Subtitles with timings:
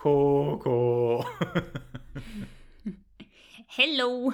[0.00, 1.26] Coco.
[3.66, 4.32] Hello.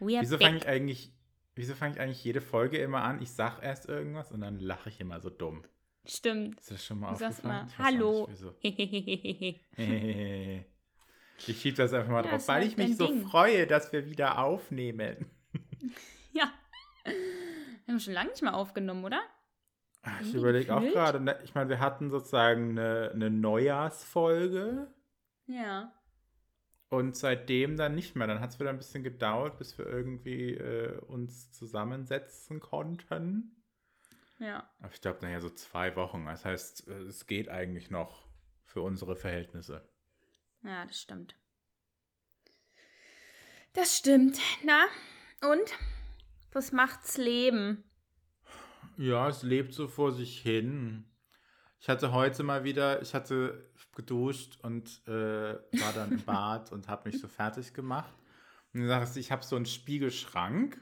[0.00, 1.12] We are Wieso fange ich eigentlich,
[1.54, 3.22] wieso fange ich eigentlich jede Folge immer an?
[3.22, 5.62] Ich sag erst irgendwas und dann lache ich immer so dumm.
[6.04, 6.58] Stimmt.
[6.58, 7.68] Ist das schon mal aufgefallen?
[7.76, 8.28] mal, hallo.
[8.62, 9.60] nicht.
[11.46, 13.24] Ich schieb das einfach mal Ja, drauf, weil halt ich mich dein so Ding.
[13.24, 15.30] freue, dass wir wieder aufnehmen.
[16.32, 16.50] ja.
[17.04, 17.14] Wir
[17.94, 19.20] haben schon lange nicht mehr aufgenommen, oder?
[20.22, 24.88] Ich überlege auch gerade, ne, ich meine, wir hatten sozusagen eine, eine Neujahrsfolge
[25.48, 25.92] Ja.
[26.90, 28.26] und seitdem dann nicht mehr.
[28.26, 33.56] Dann hat es wieder ein bisschen gedauert, bis wir irgendwie äh, uns zusammensetzen konnten.
[34.38, 34.70] Ja.
[34.80, 36.26] Aber ich glaube, naja, so zwei Wochen.
[36.26, 38.28] Das heißt, äh, es geht eigentlich noch
[38.64, 39.88] für unsere Verhältnisse.
[40.62, 41.34] Ja, das stimmt.
[43.72, 44.38] Das stimmt.
[44.64, 44.86] Na,
[45.50, 45.72] und?
[46.52, 47.84] Was macht's Leben?
[48.96, 51.04] Ja, es lebt so vor sich hin.
[51.80, 56.88] Ich hatte heute mal wieder, ich hatte geduscht und äh, war dann im Bad und
[56.88, 58.14] habe mich so fertig gemacht.
[58.72, 60.80] Und dann sagst du, ich habe so einen Spiegelschrank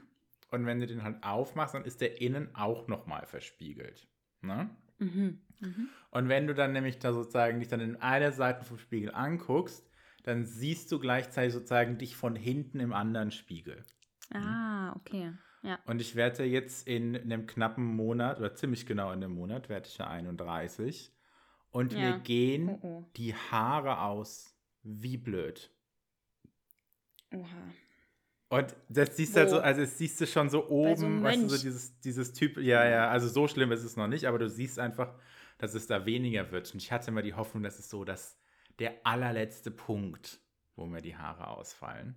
[0.51, 4.07] und wenn du den halt aufmachst, dann ist der innen auch nochmal verspiegelt.
[4.41, 4.69] Ne?
[4.99, 5.41] Mhm.
[5.59, 5.89] Mhm.
[6.11, 9.89] Und wenn du dann nämlich da sozusagen dich dann in einer Seite vom Spiegel anguckst,
[10.23, 13.83] dann siehst du gleichzeitig sozusagen dich von hinten im anderen Spiegel.
[14.31, 15.31] Ah, okay.
[15.63, 15.79] Ja.
[15.85, 19.87] Und ich werde jetzt in einem knappen Monat, oder ziemlich genau in einem Monat, werde
[19.87, 21.16] ich ja 31.
[21.71, 21.99] Und Ja.
[21.99, 23.05] mir gehen Oh, oh.
[23.15, 24.53] die Haare aus.
[24.83, 25.69] Wie blöd.
[27.33, 27.45] Oha.
[28.49, 31.43] Und das siehst du halt so, also das siehst du schon so oben, so weißt
[31.43, 34.39] du, so dieses, dieses Typ, ja, ja, also so schlimm ist es noch nicht, aber
[34.39, 35.13] du siehst einfach,
[35.57, 36.71] dass es da weniger wird.
[36.73, 38.39] Und ich hatte immer die Hoffnung, dass es so dass
[38.79, 40.39] der allerletzte Punkt,
[40.77, 42.15] wo mir die Haare ausfallen.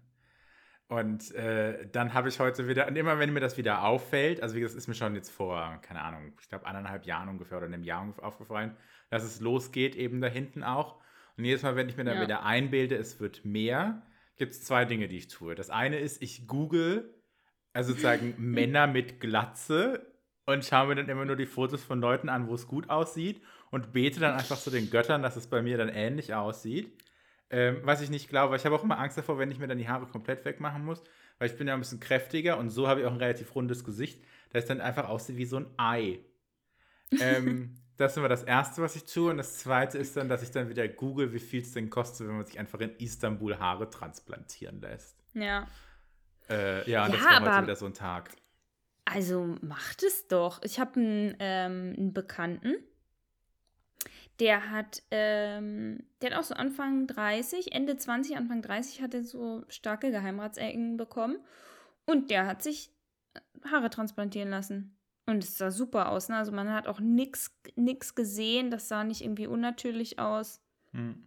[0.91, 4.57] Und äh, dann habe ich heute wieder, und immer wenn mir das wieder auffällt, also
[4.57, 7.59] wie gesagt, das ist mir schon jetzt vor, keine Ahnung, ich glaube anderthalb Jahren ungefähr
[7.59, 8.77] oder einem Jahr aufgefallen,
[9.09, 11.01] dass es losgeht, eben da hinten auch.
[11.37, 12.23] Und jedes Mal, wenn ich mir dann Ja.
[12.23, 14.03] wieder einbilde, es wird mehr,
[14.35, 15.55] gibt es zwei Dinge, die ich tue.
[15.55, 17.15] Das eine ist, ich google,
[17.73, 20.05] also sozusagen Männer mit Glatze
[20.45, 23.41] und schaue mir dann immer nur die Fotos von Leuten an, wo es gut aussieht
[23.71, 27.01] und bete dann einfach zu den Göttern, dass es bei mir dann ähnlich aussieht.
[27.51, 29.79] Ähm, was ich nicht glaube, ich habe auch immer Angst davor, wenn ich mir dann
[29.79, 31.03] die Haare komplett wegmachen muss,
[31.39, 33.85] weil ich bin ja ein bisschen kräftiger und so habe ich auch ein relativ rundes
[33.85, 36.21] Gesicht, dass es dann einfach aussieht wie so ein Ei.
[37.21, 39.31] ähm, das ist immer das Erste, was ich tue.
[39.31, 42.29] Und das Zweite ist dann, dass ich dann wieder google, wie viel es denn kostet,
[42.29, 45.17] wenn man sich einfach in Istanbul Haare transplantieren lässt.
[45.35, 45.67] Ja.
[46.49, 48.31] Äh, ja, und das Ja, war heute wieder so ein Tag.
[49.05, 50.63] Also macht es doch.
[50.63, 52.77] Ich habe einen, ähm, einen Bekannten,
[54.41, 59.23] der hat, ähm, der hat auch so Anfang 30, Ende 20, Anfang 30 hat er
[59.23, 61.39] so starke Geheimratsecken bekommen.
[62.07, 62.91] Und der hat sich
[63.35, 63.41] äh,
[63.71, 64.97] Haare transplantieren lassen.
[65.27, 66.29] Und es sah super aus.
[66.29, 66.37] Ne?
[66.37, 68.71] Also man hat auch nichts nix gesehen.
[68.71, 70.61] Das sah nicht irgendwie unnatürlich aus.
[70.93, 71.27] Hm.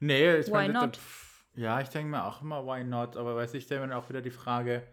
[0.00, 0.96] Nee, ich Why meine, das- not?
[0.96, 3.16] pff, ja, ich denke mir auch immer, why not?
[3.16, 4.86] Aber weiß ich, stelle mir dann auch wieder die Frage,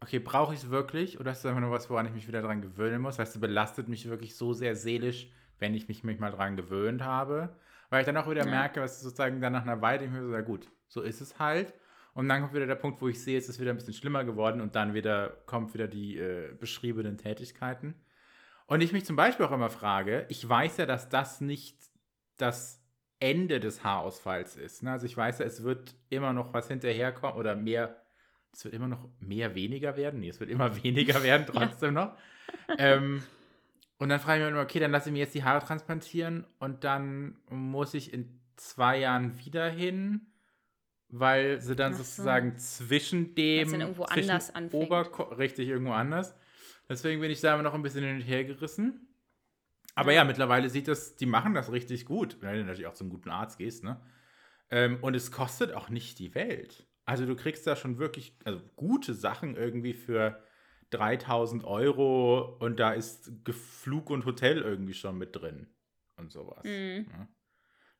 [0.00, 1.18] okay, brauche ich es wirklich?
[1.20, 3.18] Oder ist es einfach nur was, woran ich mich wieder dran gewöhnen muss?
[3.18, 7.02] Weißt du, belastet mich wirklich so sehr seelisch, wenn ich mich, mich mal dran gewöhnt
[7.02, 7.56] habe?
[7.90, 8.50] Weil ich dann auch wieder Ja.
[8.50, 11.38] merke, was sozusagen dann nach einer Weile, ich mir so, ja gut, so ist es
[11.38, 11.72] halt.
[12.12, 14.24] Und dann kommt wieder der Punkt, wo ich sehe, es ist wieder ein bisschen schlimmer
[14.24, 17.94] geworden und dann wieder kommt wieder die äh, beschriebenen Tätigkeiten.
[18.66, 21.76] Und ich mich zum Beispiel auch immer frage, ich weiß ja, dass das nicht
[22.36, 22.80] das
[23.20, 24.82] Ende des Haarausfalls ist.
[24.82, 24.92] Ne?
[24.92, 28.00] Also ich weiß ja, es wird immer noch was hinterherkommen oder mehr,
[28.52, 30.20] es wird immer noch mehr weniger werden.
[30.20, 32.16] Nee, es wird immer weniger werden, trotzdem noch.
[32.78, 33.22] Ähm,
[34.04, 36.46] und dann frage ich mich immer, okay, dann lasse ich mir jetzt die Haare transplantieren
[36.58, 40.26] und dann muss ich in zwei Jahren wieder hin,
[41.08, 42.02] weil sie dann so.
[42.02, 44.90] sozusagen zwischen dem dann irgendwo zwischen anders anfängt.
[44.92, 46.34] Oberko- richtig irgendwo anders.
[46.86, 49.08] Deswegen bin ich da immer noch ein bisschen hin und her gerissen.
[49.94, 50.18] Aber Ja.
[50.18, 53.30] ja, mittlerweile sieht das, die machen das richtig gut, wenn du natürlich auch zum guten
[53.30, 54.02] Arzt gehst, ne?
[54.70, 56.86] Ähm, und es kostet auch nicht die Welt.
[57.06, 60.42] Also du kriegst da schon wirklich also gute Sachen irgendwie für
[60.94, 65.66] 3000 Euro und da ist Flug und Hotel irgendwie schon mit drin
[66.16, 66.64] und sowas.
[66.64, 67.06] Mhm.
[67.08, 67.28] ne?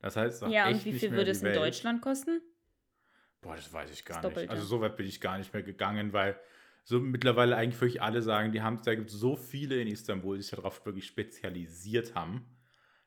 [0.00, 1.56] Das heißt, Ja, und wie viel würde es in Welt.
[1.56, 2.40] Deutschland kosten?
[3.40, 4.36] Boah, das weiß ich gar Das nicht.
[4.36, 4.52] Doppelte.
[4.52, 6.38] Also so weit bin ich gar nicht mehr gegangen, weil
[6.84, 10.36] so mittlerweile eigentlich wirklich alle sagen, die haben, da gibt es so viele in Istanbul,
[10.36, 12.46] die sich darauf wirklich spezialisiert haben,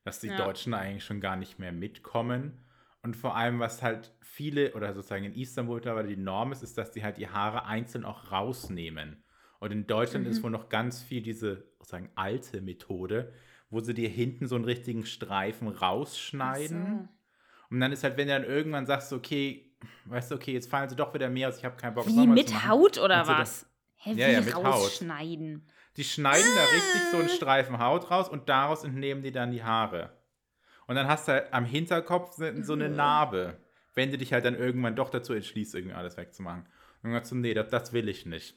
[0.04, 0.38] dass die Ja.
[0.38, 2.64] Deutschen eigentlich schon gar nicht mehr mitkommen.
[3.04, 6.78] Und vor allem, was halt viele oder sozusagen in Istanbul mittlerweile die Norm ist, ist,
[6.78, 9.24] dass die halt die Haare einzeln auch rausnehmen.
[9.60, 10.32] Und in Deutschland Mhm.
[10.32, 13.34] ist wohl noch ganz viel diese sozusagen alte Methode,
[13.70, 17.10] wo sie dir hinten so einen richtigen Streifen rausschneiden.
[17.70, 19.76] Und dann ist halt, wenn du dann irgendwann sagst, okay,
[20.06, 22.08] weißt du, okay, jetzt fallen sie doch wieder mehr aus, ich habe keinen Bock.
[22.08, 22.68] Wie nochmal mit.
[22.68, 23.66] Haut oder so was?
[23.96, 24.66] Hä, wie Ja, ja, mit Haut.
[24.66, 25.68] rausschneiden?
[25.98, 27.20] Die schneiden da richtig so Ah.
[27.22, 30.12] einen Streifen Haut raus und daraus entnehmen die dann die Haare.
[30.86, 33.58] Und dann hast du halt am Hinterkopf so eine Narbe,
[33.96, 36.62] wenn du dich halt dann irgendwann doch dazu entschließt, irgendwie alles wegzumachen.
[36.62, 36.70] Und
[37.04, 38.56] dann sagst du, nee, das, das will ich nicht.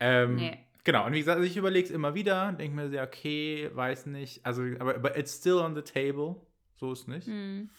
[0.00, 0.58] Ähm, nee.
[0.84, 4.44] Genau, und wie gesagt, ich überlege es immer wieder, denke mir sehr, okay, weiß nicht,
[4.44, 6.36] also, aber, aber it's still on the table,
[6.74, 7.26] so ist nicht.
[7.26, 7.70] Mhm.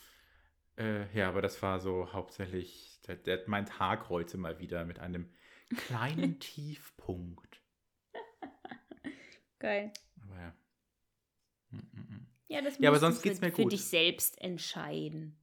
[0.77, 4.99] Äh, ja, aber das war so hauptsächlich, der, der, mein Tag heute mal wieder mit
[4.99, 5.29] einem
[5.69, 7.61] kleinen Tiefpunkt.
[9.59, 9.93] Geil.
[10.23, 10.55] Aber ja.
[11.69, 12.25] Mm -mm.
[12.47, 13.65] Ja, das ja, aber sonst geht's mir gut.
[13.65, 15.37] für dich selbst entscheiden.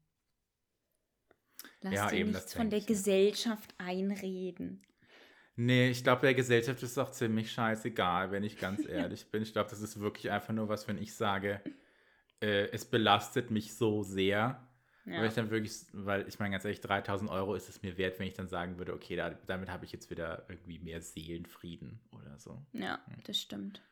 [1.80, 4.82] Lass ja, dir nichts von der ich, Gesellschaft einreden.
[5.64, 9.42] Nee, ich glaube, der Gesellschaft ist auch ziemlich scheißegal, wenn ich ganz ehrlich bin.
[9.42, 11.60] Ich glaube, das ist wirklich einfach nur was, wenn ich sage,
[12.40, 14.68] äh, es belastet mich so sehr.
[15.04, 15.18] Ja.
[15.20, 18.18] Weil ich dann wirklich, weil ich meine ganz ehrlich, 3000 Euro ist es mir wert,
[18.18, 22.00] wenn ich dann sagen würde, okay, da, damit habe ich jetzt wieder irgendwie mehr Seelenfrieden
[22.12, 22.64] oder so.
[22.72, 23.22] Ja, hm.
[23.24, 23.82] das stimmt.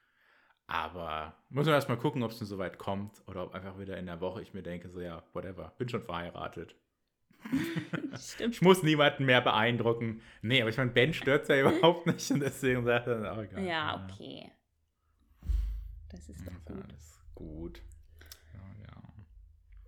[0.66, 3.96] Aber muss man erstmal gucken, ob es denn so weit kommt oder ob einfach wieder
[3.96, 6.76] in der Woche ich mir denke, so ja, whatever, bin schon verheiratet.
[8.38, 10.20] Ich muss niemanden mehr beeindrucken.
[10.42, 13.64] Nee, aber ich meine, Ben stört ja überhaupt nicht und deswegen sagt er auch egal.
[13.64, 14.50] Ja, okay.
[16.10, 16.84] Das ist doch gut.
[16.84, 17.82] Alles gut.
[18.52, 19.02] Ja, ja.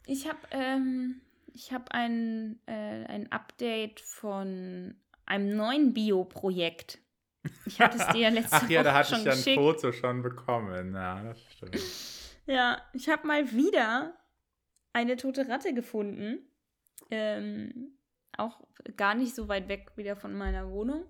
[0.07, 1.21] Ich habe ähm,
[1.71, 4.95] hab ein, äh, ein Update von
[5.27, 6.99] einem neuen Bio-Projekt.
[7.67, 10.23] Ich hatte es dir ja letzte Ach ja, da hatte ich ja ein Foto schon
[10.23, 10.95] bekommen.
[10.95, 11.81] Ja, das stimmt.
[12.47, 14.15] Ja, ich habe mal wieder
[14.93, 16.39] eine tote Ratte gefunden.
[17.11, 17.93] Ähm,
[18.37, 18.61] auch
[18.97, 21.05] gar nicht so weit weg wieder von meiner Wohnung.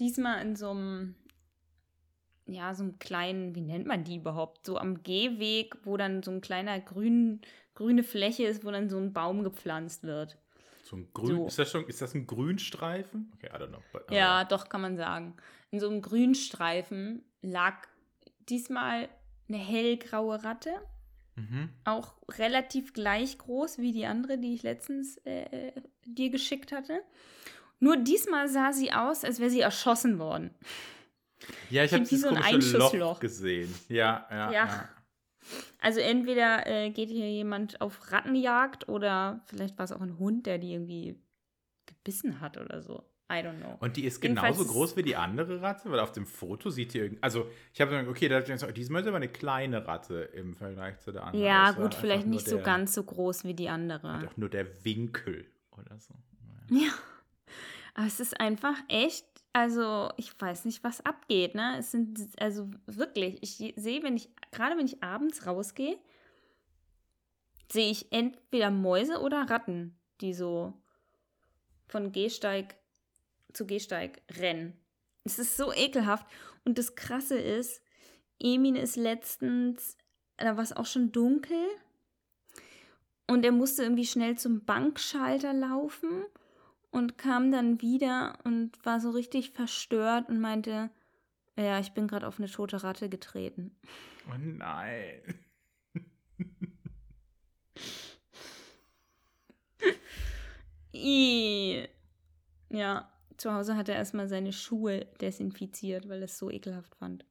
[0.00, 1.14] Diesmal in so einem,
[2.46, 4.66] ja, so einem kleinen, wie nennt man die überhaupt?
[4.66, 7.40] So am Gehweg, wo dann so ein kleiner grün,
[7.74, 10.38] grüne Fläche ist, wo dann so ein Baum gepflanzt wird.
[10.84, 11.46] So ein Grün, so.
[11.46, 13.32] ist das schon, ist das ein Grünstreifen?
[13.34, 13.82] Okay, I don't know.
[13.92, 15.34] But, ja, doch, kann man sagen.
[15.70, 17.86] In so einem Grünstreifen lag
[18.48, 19.08] diesmal
[19.48, 20.70] eine hellgraue Ratte.
[21.36, 21.70] Mhm.
[21.84, 25.72] Auch relativ gleich groß wie die andere, die ich letztens äh,
[26.04, 27.00] dir geschickt hatte.
[27.80, 30.50] Nur diesmal sah sie aus, als wäre sie erschossen worden.
[31.70, 33.74] Ja, ich habe so ein Einschussloch gesehen.
[33.88, 34.66] Ja, ja, ja.
[34.66, 34.88] ja.
[35.80, 40.46] Also entweder äh, geht hier jemand auf Rattenjagd oder vielleicht war es auch ein Hund,
[40.46, 41.20] der die irgendwie
[41.86, 43.04] gebissen hat oder so.
[43.30, 43.76] I don't know.
[43.80, 46.98] Und die ist genauso groß wie die andere Ratte, weil auf dem Foto sieht die
[46.98, 47.22] irgendwie.
[47.22, 48.40] Also, ich habe gesagt, okay, da
[48.70, 51.44] diesmal ist aber eine kleine Ratte im Vergleich zu der anderen.
[51.44, 54.20] Ja, gut, vielleicht nicht der, so ganz so groß wie die andere.
[54.24, 56.14] Doch nur der Winkel oder so.
[56.70, 56.92] Ja.
[57.92, 59.26] Aber es ist einfach echt
[59.56, 61.76] also, ich weiß nicht, was abgeht, ne?
[61.78, 65.96] Es sind, also wirklich, ich sehe, wenn ich, gerade wenn ich abends rausgehe,
[67.70, 70.74] sehe ich entweder Mäuse oder Ratten, die so
[71.86, 72.74] von Gehsteig
[73.54, 74.76] zu Gehsteig rennen.
[75.24, 76.26] Es ist so ekelhaft.
[76.64, 77.82] Und das Krasse ist,
[78.38, 79.96] Emin ist letztens,
[80.36, 81.66] da war es auch schon dunkel.
[83.26, 86.24] Und er musste irgendwie schnell zum Bankschalter laufen
[86.90, 90.90] und kam dann wieder und war so richtig verstört und meinte,
[91.56, 93.74] ja, ich bin gerade auf eine tote Ratte getreten.
[94.28, 95.22] Oh nein.
[102.70, 107.24] ja, zu Hause hat er erstmal seine Schuhe desinfiziert, weil er es so ekelhaft fand.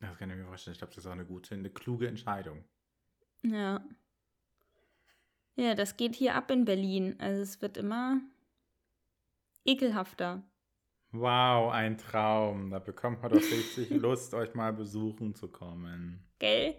[0.00, 0.72] Das kann ich mir vorstellen.
[0.72, 2.64] Ich glaube, das ist auch eine gute, eine kluge Entscheidung.
[3.42, 3.84] Ja.
[5.54, 7.16] Ja, das geht hier ab in Berlin.
[7.18, 8.20] Also es wird immer
[9.64, 10.42] ekelhafter.
[11.12, 12.70] Wow, ein Traum.
[12.70, 16.24] Da bekommt man doch richtig Lust, euch mal besuchen zu kommen.
[16.38, 16.74] Gell?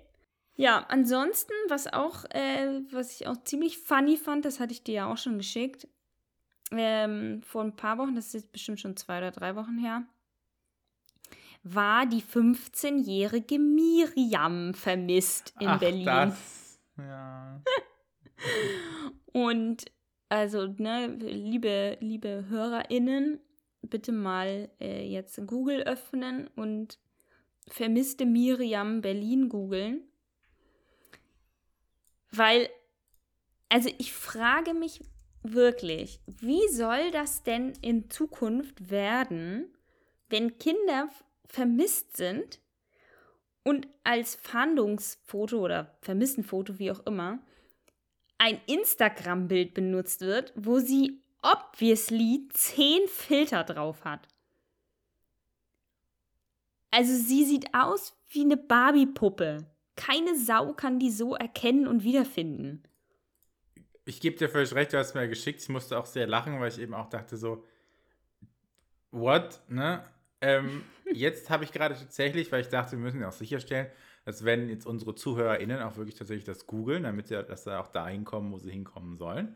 [0.56, 4.94] Ja, ansonsten, was auch, äh, was ich auch ziemlich funny fand, das hatte ich dir
[4.94, 5.88] ja auch schon geschickt,
[6.78, 10.04] ähm, vor ein paar Wochen, das ist jetzt bestimmt schon zwei oder drei Wochen her,
[11.64, 16.06] war die 15-jährige Miriam vermisst in Ach, Berlin.
[16.06, 17.62] Das, ja.
[19.32, 19.86] Und
[20.30, 23.40] also, ne, liebe, liebe HörerInnen,
[23.82, 26.98] bitte mal äh, jetzt Google öffnen und
[27.68, 30.02] vermisste Miriam Berlin googeln.
[32.32, 32.68] Weil,
[33.70, 35.02] also ich frage mich
[35.44, 39.74] wirklich, wie soll das denn in Zukunft werden,
[40.30, 41.10] wenn Kinder
[41.46, 42.60] vermisst sind
[43.64, 47.40] und als Fahndungsfoto oder Vermisstenfoto, wie auch immer,
[48.38, 54.28] ein Instagram-Bild benutzt wird, wo sie obviously zehn Filter drauf hat.
[56.92, 59.66] Also sie sieht aus wie eine Barbie-Puppe.
[59.96, 62.84] Keine Sau kann die so erkennen und wiederfinden.
[64.06, 65.62] Ich gebe dir völlig recht, du hast mir geschickt.
[65.62, 67.64] Ich musste auch sehr lachen, weil ich eben auch dachte so,
[69.12, 70.04] what, ne?
[70.42, 70.84] Ähm,
[71.14, 73.88] jetzt habe ich gerade tatsächlich, weil ich dachte, wir müssen ja auch sicherstellen,
[74.26, 77.88] dass wenn jetzt unsere ZuhörerInnen auch wirklich tatsächlich das googeln, damit sie dass sie auch
[77.88, 79.56] dahin kommen, wo sie hinkommen sollen.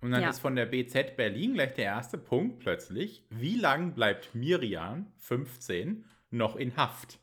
[0.00, 0.30] Und dann Ja.
[0.30, 3.24] ist von der BZ Berlin gleich der erste Punkt plötzlich.
[3.30, 7.18] Wie lang bleibt Miriam, 15, noch in Haft?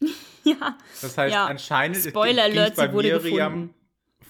[0.44, 0.76] Ja.
[1.00, 1.46] Das heißt, Ja.
[1.46, 3.74] anscheinend ist- Spoiler ging's Alert, bei sie wurde Miriam gefunden.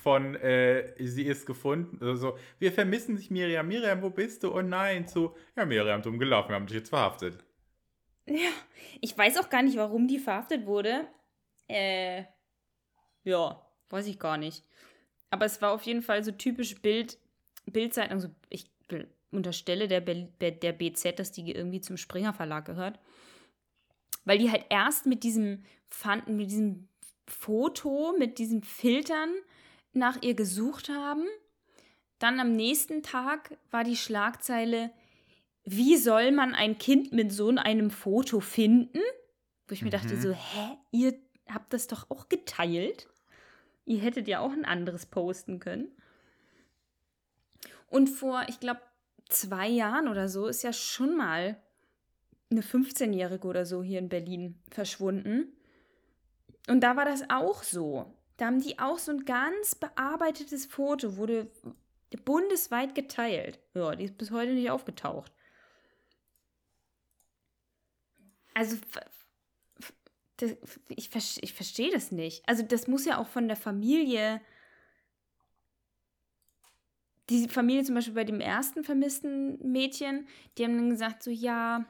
[0.03, 3.67] Von äh, sie ist gefunden, also so, wir vermissen dich, Miriam.
[3.69, 4.55] Miriam, wo bist du?
[4.55, 7.45] Oh nein, zu, ja, Miriam, dumm gelaufen, wir haben dich jetzt verhaftet.
[8.27, 8.51] Ja.
[9.01, 11.09] Ich weiß auch gar nicht, warum die verhaftet wurde.
[11.69, 12.25] Äh.
[13.25, 14.65] Ja, weiß ich gar nicht.
[15.31, 17.19] Aber es war auf jeden Fall so typisch Bild,
[17.67, 18.13] Bildzeitung.
[18.13, 18.71] Also ich
[19.31, 22.99] unterstelle der, der BZ, dass die irgendwie zum Springer Verlag gehört.
[24.25, 26.89] Weil die halt erst mit diesem fanden, mit diesem
[27.27, 29.31] Foto, mit diesen Filtern
[29.93, 31.27] nach ihr gesucht haben.
[32.19, 34.91] Dann am nächsten Tag war die Schlagzeile,
[35.65, 39.01] wie soll man ein Kind mit so einem Foto finden?
[39.69, 40.21] Wo ich mir dachte Mhm.
[40.21, 41.15] so, hä, ihr
[41.49, 43.09] habt das doch auch geteilt?
[43.85, 45.91] Ihr hättet ja auch ein anderes posten können.
[47.89, 48.81] Und vor, ich glaube,
[49.29, 51.61] zwei Jahren oder so ist ja schon mal
[52.51, 55.53] eine 15-Jährige oder so hier in Berlin verschwunden.
[56.69, 58.07] Und da war das auch so.
[58.43, 61.49] Da haben die auch so ein ganz bearbeitetes Foto, wurde
[62.25, 63.61] bundesweit geteilt.
[63.73, 65.31] Ja, die ist bis heute nicht aufgetaucht.
[68.53, 68.79] Also,
[70.39, 70.57] das,
[70.89, 71.09] ich,
[71.41, 72.43] ich verstehe das nicht.
[72.49, 74.41] Also, das muss ja auch von der Familie.
[77.29, 80.27] Die Familie zum Beispiel bei dem ersten vermissten Mädchen,
[80.59, 81.87] die haben dann gesagt, so, ja,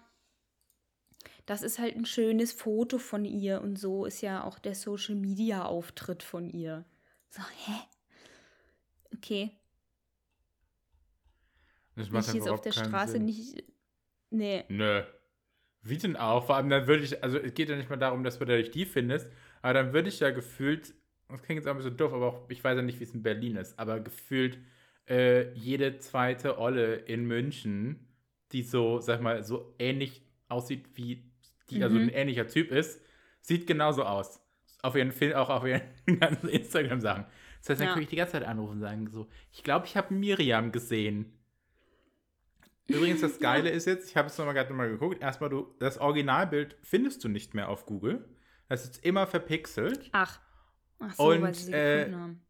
[1.46, 5.14] das ist halt ein schönes Foto von ihr und so ist ja auch der Social
[5.14, 6.84] Media Auftritt von ihr.
[7.30, 7.72] So, hä?
[9.14, 9.52] Okay.
[11.94, 13.24] Das Ich macht jetzt einfach auf der Straße Sinn.
[13.24, 13.64] nicht.
[14.30, 14.64] Nee.
[14.68, 15.02] Nö.
[15.82, 16.46] Wie denn auch?
[16.46, 18.70] Vor allem, dann würde ich, also es geht ja nicht mal darum, dass du dadurch
[18.70, 19.28] die findest,
[19.62, 20.94] aber dann würde ich ja gefühlt,
[21.28, 23.14] das klingt jetzt auch ein bisschen doof, aber auch, ich weiß ja nicht, wie es
[23.14, 24.58] in Berlin ist, aber gefühlt
[25.08, 28.08] äh, jede zweite Olle in München,
[28.52, 31.31] die so, sag mal, so ähnlich aussieht wie
[31.70, 32.02] die, also Mhm.
[32.02, 33.00] ein ähnlicher Typ ist,
[33.40, 34.40] sieht genauso aus.
[34.82, 35.82] Auf ihren Film, auch auf ihren
[36.20, 37.24] ganzen Instagram-Sachen.
[37.60, 37.94] Das heißt, dann Ja.
[37.94, 41.38] kann ich die ganze Zeit anrufen und sagen so, ich glaube, ich habe Miriam gesehen.
[42.88, 45.98] Übrigens, das Geile ist jetzt, ich habe es nochmal gerade nochmal geguckt, erstmal du, das
[45.98, 48.28] Originalbild findest du nicht mehr auf Google.
[48.68, 50.08] Das ist immer verpixelt.
[50.12, 50.40] Ach.
[50.98, 52.40] Ach so, weil Und, sie sie äh, haben.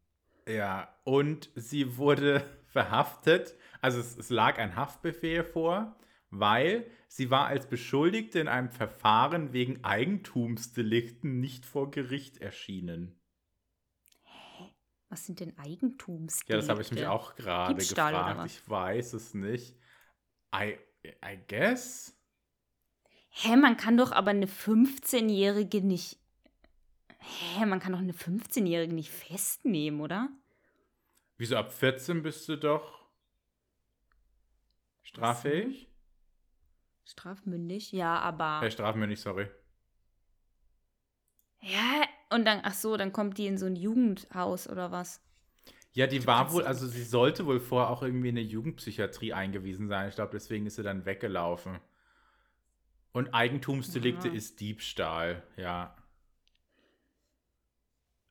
[0.47, 3.55] Ja, und sie wurde verhaftet.
[3.81, 5.95] Also es, es lag ein Haftbefehl vor,
[6.39, 13.19] weil sie war als Beschuldigte in einem Verfahren wegen Eigentumsdelikten nicht vor Gericht erschienen.
[15.09, 16.41] Was sind denn Eigentums?
[16.47, 18.45] Ja, das habe ich mich auch gerade gefragt.
[18.47, 19.77] Ich weiß es nicht.
[20.55, 22.17] I, I guess.
[23.29, 26.17] Hä, man kann doch aber eine 15-Jährige nicht.
[27.19, 30.29] Hä, man kann doch eine 15-Jährige nicht festnehmen, oder?
[31.37, 33.05] Wieso ab 14 bist du doch
[35.03, 35.92] straffähig?
[37.05, 37.91] Strafmündig?
[37.91, 38.65] Ja, aber.
[38.65, 39.47] Äh, strafmündig, sorry.
[41.61, 45.21] Ja, und dann, ach so, dann kommt die in so ein Jugendhaus oder was?
[45.93, 49.87] Ja, die war wohl, also sie sollte wohl vorher auch irgendwie in eine Jugendpsychiatrie eingewiesen
[49.87, 50.09] sein.
[50.09, 51.79] Ich glaube, deswegen ist sie dann weggelaufen.
[53.11, 54.33] Und Eigentumsdelikte Ja.
[54.33, 55.95] ist Diebstahl, ja.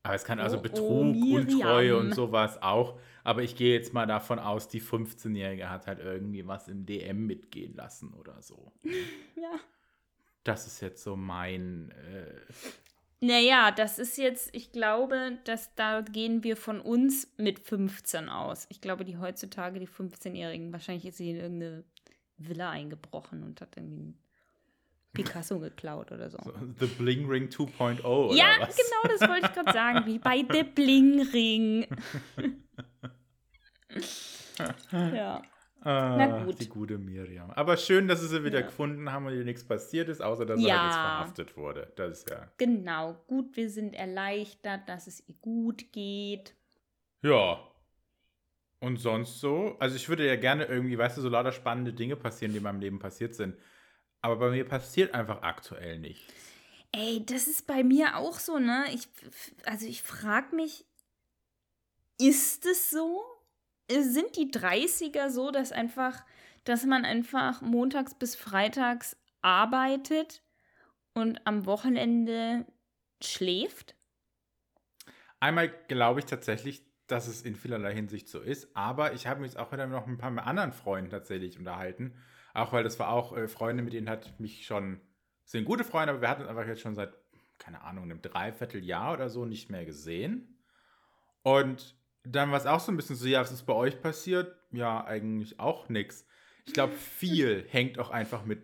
[0.05, 1.43] Aber es kann also Oh, oh, Betrug, Miriam.
[1.47, 2.99] Untreue und sowas auch.
[3.25, 7.27] Aber ich gehe jetzt mal davon aus, die 15-Jährige hat halt irgendwie was im DM
[7.27, 8.73] mitgehen lassen oder so.
[9.37, 9.59] Ja.
[10.45, 11.93] Das ist jetzt so mein.
[12.13, 18.29] Äh, Naja, das ist jetzt, ich glaube, dass da gehen wir von uns mit 15
[18.29, 18.67] aus.
[18.69, 21.85] Ich glaube, die heutzutage, die 15-Jährigen, wahrscheinlich ist sie in irgendeine
[22.39, 24.15] Villa eingebrochen und hat irgendwie
[25.13, 26.39] Picasso geklaut oder so.
[26.43, 28.77] so The Bling Ring 2.0 oder ja, was?
[28.77, 31.87] genau, das wollte ich gerade sagen, wie bei The Bling Ring.
[34.93, 35.43] ja.
[35.85, 36.61] Ah, Na gut.
[36.61, 37.51] Die gute Miriam.
[37.51, 38.67] Aber schön, dass sie sie wieder Ja.
[38.67, 40.77] gefunden haben und ihr nichts passiert ist, außer dass sie Ja.
[40.79, 41.93] halt jetzt verhaftet wurde.
[41.97, 42.49] Das ist ja.
[42.59, 46.55] Genau, gut, wir sind erleichtert, dass es ihr gut geht.
[47.23, 47.59] Ja.
[48.79, 49.77] Und sonst so?
[49.81, 52.65] Also ich würde ja gerne irgendwie, weißt du, so lauter spannende Dinge passieren, die in
[52.65, 53.57] meinem Leben passiert sind.
[54.23, 56.33] Aber bei mir passiert einfach aktuell nichts.
[56.93, 58.85] Ey, das ist bei mir auch so, ne?
[58.93, 59.09] Ich,
[59.65, 60.85] also ich frage mich,
[62.21, 63.25] ist es so?
[63.91, 66.25] Sind die 30er so, dass einfach,
[66.65, 70.43] dass man einfach montags bis freitags arbeitet
[71.15, 72.67] und am Wochenende
[73.23, 73.97] schläft?
[75.41, 79.51] Einmal glaube ich tatsächlich, dass es in vielerlei Hinsicht so ist, aber ich habe mich
[79.51, 82.15] jetzt auch wieder noch mit ein paar anderen Freunden tatsächlich unterhalten.
[82.55, 85.01] Auch weil das war auch äh, Freunde, mit denen ich mich schon,
[85.45, 87.15] sind gute Freunde, aber wir hatten uns einfach jetzt schon seit,
[87.59, 90.59] keine Ahnung, einem Dreivierteljahr oder so nicht mehr gesehen.
[91.43, 94.57] Und dann war es auch so ein bisschen so, ja, was ist bei euch passiert?
[94.71, 96.27] Ja, eigentlich auch nichts.
[96.67, 98.63] Ich glaube, viel hängt auch einfach mit,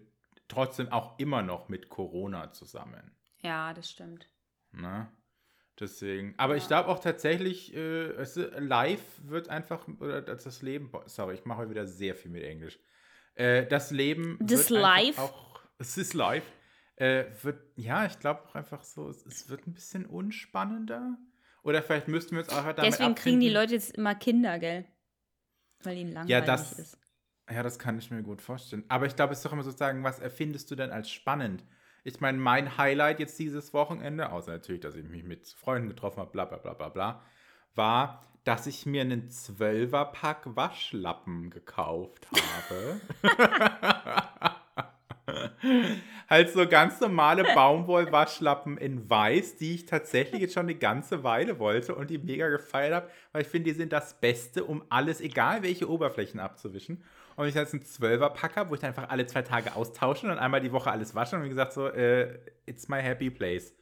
[0.48, 3.12] trotzdem auch immer noch mit Corona zusammen.
[3.40, 4.28] Ja, das stimmt.
[4.72, 5.08] Ne?
[5.80, 6.34] Deswegen.
[6.38, 6.58] Aber ja.
[6.58, 8.12] ich glaube auch tatsächlich, äh,
[8.58, 12.78] live wird einfach, oder das Leben, sorry, ich mache heute wieder sehr viel mit Englisch.
[13.38, 14.36] Äh, das Leben.
[14.40, 15.16] Das live?
[15.16, 16.44] Auch, es ist live.
[16.96, 21.16] Äh, wird, ja, ich glaube auch einfach so, es, es, wird ein bisschen unspannender.
[21.62, 24.86] Oder vielleicht müssten wir uns auch damit Deswegen kriegen die Leute jetzt immer Kinder, gell?
[25.84, 26.98] Weil ihnen langweilig ja, das, ist.
[27.48, 28.84] Ja, das kann ich mir gut vorstellen.
[28.88, 31.62] Aber ich glaube, es ist doch immer sozusagen, was erfindest du denn als spannend?
[32.02, 36.18] Ich meine, mein Highlight jetzt dieses Wochenende, außer natürlich, dass ich mich mit Freunden getroffen
[36.18, 37.22] habe, bla bla bla bla bla,
[37.74, 43.00] war, dass ich mir einen Zwölferpack Waschlappen gekauft habe.
[46.28, 51.58] halt so ganz normale Baumwollwaschlappen in weiß, die ich tatsächlich jetzt schon eine ganze Weile
[51.58, 55.20] wollte und die mega gefeiert habe, weil ich finde, die sind das Beste, um alles,
[55.20, 57.02] egal welche Oberflächen abzuwischen.
[57.36, 60.60] Und ich jetzt einen Zwölferpacker, wo ich dann einfach alle zwei Tage austausche und einmal
[60.60, 63.74] die Woche alles wasche und wie gesagt so, äh, it's my happy place.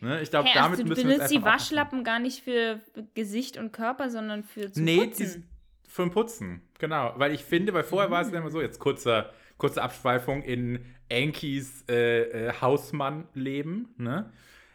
[0.00, 0.20] Ne?
[0.20, 2.80] Ich glaube, hey, damit also, müssen wir Du benutzt die Waschlappen gar nicht für
[3.14, 5.24] Gesicht und Körper, sondern für zum nee, Putzen.
[5.24, 5.42] Nee,
[5.88, 7.14] für ein Putzen, genau.
[7.16, 8.12] Weil ich finde, weil vorher mhm.
[8.12, 14.30] war es immer so, jetzt kurzer, kurze Abschweifung in Ankys äh, äh, Hausmann-Leben, ne?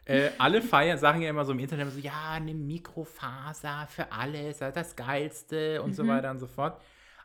[0.05, 4.59] Äh, alle feiern, sagen ja immer so im Internet so, ja, eine Mikrofaser für alles,
[4.59, 5.95] das Geilste und mhm.
[5.95, 6.81] so weiter und so fort.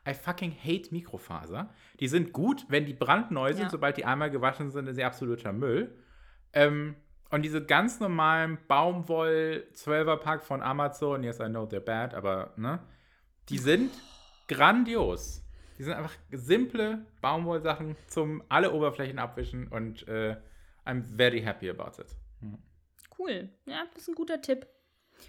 [0.06, 1.70] I fucking hate Mikrofaser.
[1.98, 3.64] Die sind gut, wenn die brandneu sind.
[3.64, 3.70] Ja.
[3.70, 5.96] Sobald die einmal gewaschen sind, sind sie absoluter Müll.
[6.52, 6.94] Ähm,
[7.30, 12.80] und diese ganz normalen Baumwoll-12er-Pack von Amazon, yes, I know they're bad, aber, ne?
[13.48, 13.90] Die sind
[14.48, 15.42] grandios.
[15.78, 20.36] Die sind einfach simple Baumwollsachen zum alle Oberflächen abwischen und äh,
[20.84, 22.16] I'm very happy about it.
[22.40, 22.58] Mhm.
[23.18, 23.48] Cool.
[23.66, 24.66] Ja, das ist ein guter Tipp.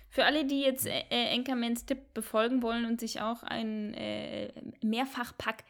[0.09, 1.43] Für alle, die jetzt äh, äh,
[1.85, 4.51] Tipp befolgen wollen und sich auch ein äh,
[4.83, 5.63] Mehrfachpack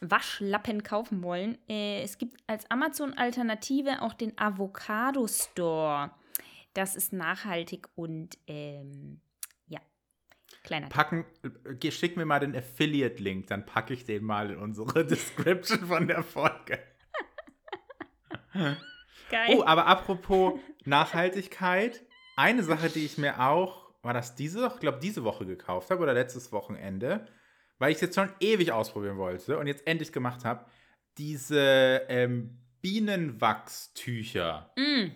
[0.00, 6.10] Baumwoll-Waschlappen kaufen wollen, äh, es gibt als Amazon-Alternative auch den Avocado Store.
[6.74, 9.20] Das ist nachhaltig und ähm,
[9.66, 9.80] ja,
[10.62, 10.88] kleiner.
[10.88, 11.24] Packen,
[11.80, 16.06] äh, schick mir mal den Affiliate-Link, dann packe ich den mal in unsere Description von
[16.06, 16.78] der Folge.
[19.30, 19.56] Geil.
[19.56, 22.02] Oh, aber apropos Nachhaltigkeit,
[22.36, 25.90] eine Sache, die ich mir auch, war das diese Woche, ich glaube diese Woche gekauft
[25.90, 27.26] habe oder letztes Wochenende,
[27.78, 30.64] weil ich es jetzt schon ewig ausprobieren wollte und jetzt endlich gemacht habe,
[31.16, 34.70] diese ähm, Bienenwachstücher.
[34.76, 35.10] Mm.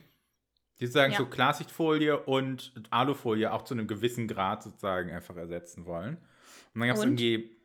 [0.80, 1.18] Die sozusagen ja.
[1.18, 6.16] so Klarsichtfolie und Alufolie auch zu einem gewissen Grad sozusagen einfach ersetzen wollen.
[6.74, 7.56] Und dann gab es irgendwie,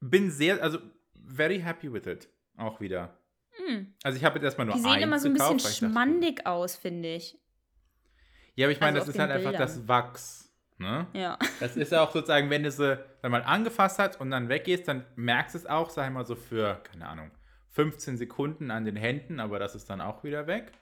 [0.00, 0.78] bin sehr, also
[1.26, 2.28] very happy with it.
[2.56, 3.18] Auch wieder.
[3.58, 3.88] Mm.
[4.02, 6.50] Also ich habe jetzt erstmal nur Die sehen immer so ein gekauft, bisschen schmandig dachte,
[6.50, 7.38] aus, finde ich.
[8.54, 9.54] Ja, aber ich meine, also das ist halt Bildern.
[9.54, 10.45] einfach das Wachs.
[10.78, 11.06] Ne?
[11.14, 11.38] Ja.
[11.60, 14.86] Das ist ja auch sozusagen, wenn du sie dann mal angefasst hast und dann weggehst,
[14.88, 17.30] dann merkst du es auch, sag ich mal, so für, keine Ahnung,
[17.70, 20.72] 15 Sekunden an den Händen, aber das ist dann auch wieder weg.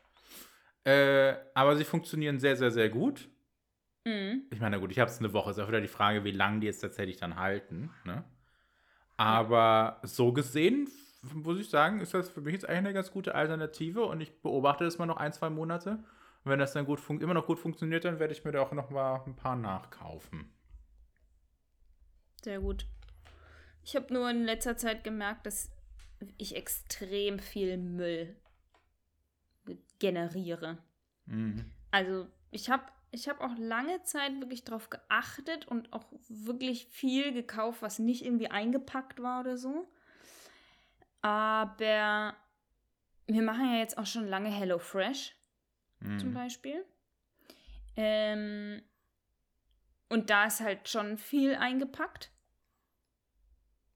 [0.85, 3.28] Äh, aber sie funktionieren sehr, sehr, sehr gut.
[4.04, 4.42] Mhm.
[4.50, 6.61] Ich meine, gut, ich habe es eine Woche, ist auch wieder die Frage, wie lange
[6.61, 7.90] die jetzt tatsächlich dann halten.
[8.04, 8.24] Ne?
[9.16, 10.88] Aber so gesehen,
[11.33, 14.42] muss ich sagen, ist das für mich jetzt eigentlich eine ganz gute Alternative und ich
[14.42, 16.04] beobachte das mal noch ein, zwei Monate.
[16.44, 18.72] Und wenn das dann gut immer noch gut funktioniert, dann werde ich mir da auch
[18.72, 20.52] noch mal ein paar nachkaufen.
[22.42, 22.87] Sehr gut.
[23.83, 25.70] Ich habe nur in letzter Zeit gemerkt, dass
[26.37, 28.37] ich extrem viel Müll
[29.98, 30.78] generiere.
[31.24, 31.70] Mhm.
[31.90, 37.33] Also ich habe ich hab auch lange Zeit wirklich darauf geachtet und auch wirklich viel
[37.33, 39.88] gekauft, was nicht irgendwie eingepackt war oder so.
[41.22, 42.35] Aber
[43.26, 45.35] wir machen ja jetzt auch schon lange Hello Fresh
[46.04, 46.18] mhm.
[46.18, 46.84] zum Beispiel.
[47.96, 48.82] Ähm,
[50.08, 52.30] und da ist halt schon viel eingepackt.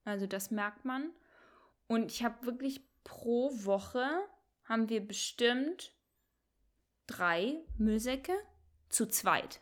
[0.04, 1.10] Also das merkt man.
[1.86, 4.06] Und ich habe wirklich pro Woche
[4.64, 5.94] haben wir bestimmt
[7.06, 8.34] drei Müllsäcke
[8.88, 9.60] zu zweit.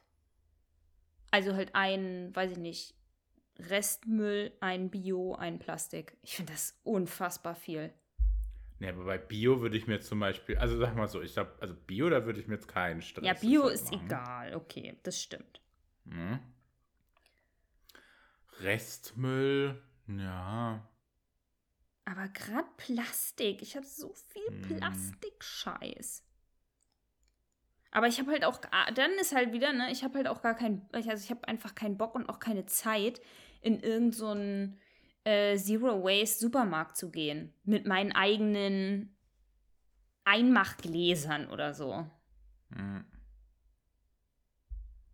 [1.30, 2.94] Also halt ein, weiß ich nicht,
[3.58, 6.16] Restmüll, ein Bio, ein Plastik.
[6.22, 7.92] Ich finde das unfassbar viel.
[8.78, 11.52] Ne, aber bei Bio würde ich mir zum Beispiel, also sag mal so, ich glaube,
[11.60, 14.06] also Bio, da würde ich mir jetzt keinen Stress Ja, Bio ist machen.
[14.06, 15.62] egal, okay, das stimmt.
[16.04, 16.38] Hm.
[18.60, 20.86] Restmüll, ja.
[22.04, 24.62] Aber gerade Plastik, ich habe so viel hm.
[24.62, 26.22] Plastikscheiß.
[27.90, 30.42] Aber ich habe halt auch, ah, dann ist halt wieder, ne, ich habe halt auch
[30.42, 33.22] gar keinen, also ich habe einfach keinen Bock und auch keine Zeit
[33.62, 34.76] in irgendeinen so
[35.26, 37.52] äh, Zero Waste Supermarkt zu gehen.
[37.64, 39.16] Mit meinen eigenen
[40.24, 42.08] Einmachgläsern oder so.
[42.70, 43.04] Mhm.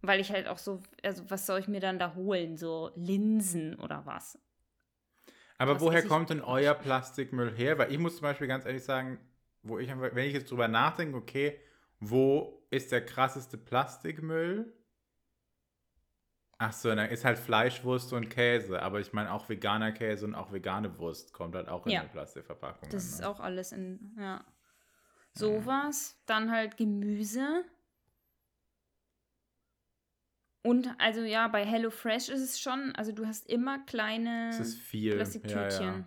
[0.03, 2.59] Weil ich halt auch so, also was soll ich mir dann da holen?
[2.59, 4.38] So Linsen oder was?
[5.57, 7.79] Aber Was woher kommt denn euer Plastikmüll her?
[7.79, 9.18] Weil ich muss zum Beispiel ganz ehrlich sagen,
[9.62, 11.59] wo ich, wenn ich jetzt drüber nachdenke, okay,
[12.01, 14.75] wo ist der krasseste Plastikmüll?
[16.64, 18.81] Ach so, dann ist halt Fleischwurst und Käse.
[18.81, 22.01] Aber ich meine auch veganer Käse und auch vegane Wurst kommt halt auch in Ja.
[22.03, 22.88] eine Plastikverpackung.
[22.90, 23.29] Das ist ne?
[23.29, 24.44] auch alles in, ja.
[25.35, 27.64] Sowas, dann halt Gemüse.
[30.62, 34.79] Und also ja, bei HelloFresh ist es schon, also du hast immer kleine Das ist
[34.79, 35.16] viel.
[35.16, 36.07] Plastiktütchen.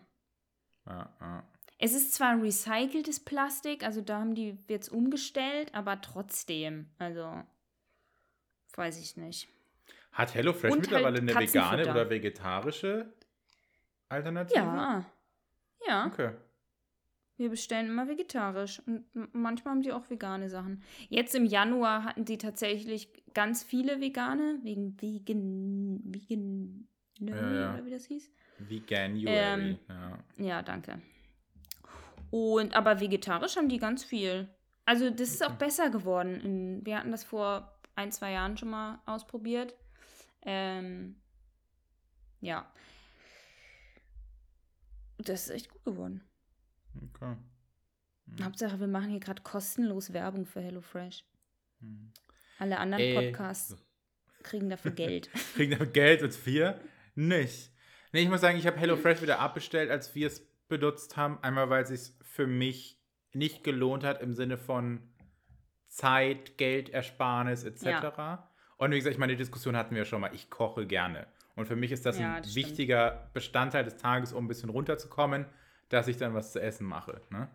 [0.86, 0.94] Ja.
[0.94, 1.44] Ja, ja.
[1.80, 7.44] Es ist zwar recyceltes Plastik, also da haben die jetzt umgestellt, aber trotzdem, also
[8.78, 9.50] weiß ich nicht.
[10.16, 13.14] Hat HelloFresh Und mittlerweile halt eine vegane oder vegetarische
[14.10, 14.58] Alternative?
[14.60, 15.06] Ja.
[15.88, 16.32] Ja, Okay.
[17.38, 20.82] wir bestellen immer vegetarisch und manchmal haben die auch vegane Sachen.
[21.10, 26.88] Jetzt im Januar hatten die tatsächlich ganz viele vegane, wegen vegan, vegan,
[27.20, 27.74] Ja, ja.
[27.74, 28.32] oder wie das hieß.
[28.60, 29.28] Veganuary.
[29.28, 30.18] Ähm, ja.
[30.38, 31.02] Ja, danke.
[32.32, 34.48] Und aber vegetarisch haben die ganz viel.
[34.86, 36.82] Also das ist auch besser geworden.
[36.86, 39.76] Wir hatten das vor ein, zwei Jahren schon mal ausprobiert.
[40.46, 41.16] Ähm,
[42.42, 42.72] ja.
[45.18, 46.24] Das ist echt gut geworden.
[46.96, 47.36] Okay.
[48.42, 51.24] Hauptsache, wir machen hier gerade kostenlos Werbung für HelloFresh.
[51.80, 52.12] Hm.
[52.60, 53.76] Alle anderen Äh, Podcasts
[54.44, 55.30] kriegen dafür Geld.
[55.56, 56.80] Kriegen dafür Geld und wir
[57.16, 57.72] nicht.
[58.12, 61.40] Nee, ich muss sagen, ich habe HelloFresh wieder abbestellt, als wir es benutzt haben.
[61.44, 63.02] Einmal, weil es sich für mich
[63.34, 65.02] nicht gelohnt hat im Sinne von
[65.88, 68.45] Zeit, Geldersparnis etc.
[68.78, 70.34] Und wie gesagt, ich meine, die Diskussion hatten wir ja schon mal.
[70.34, 71.28] Ich koche gerne.
[71.56, 72.68] Und für mich ist das Ja, ein das stimmt.
[72.68, 75.46] wichtiger Bestandteil des Tages, um ein bisschen runterzukommen,
[75.90, 77.22] dass ich dann was zu essen mache.
[77.30, 77.50] Ne?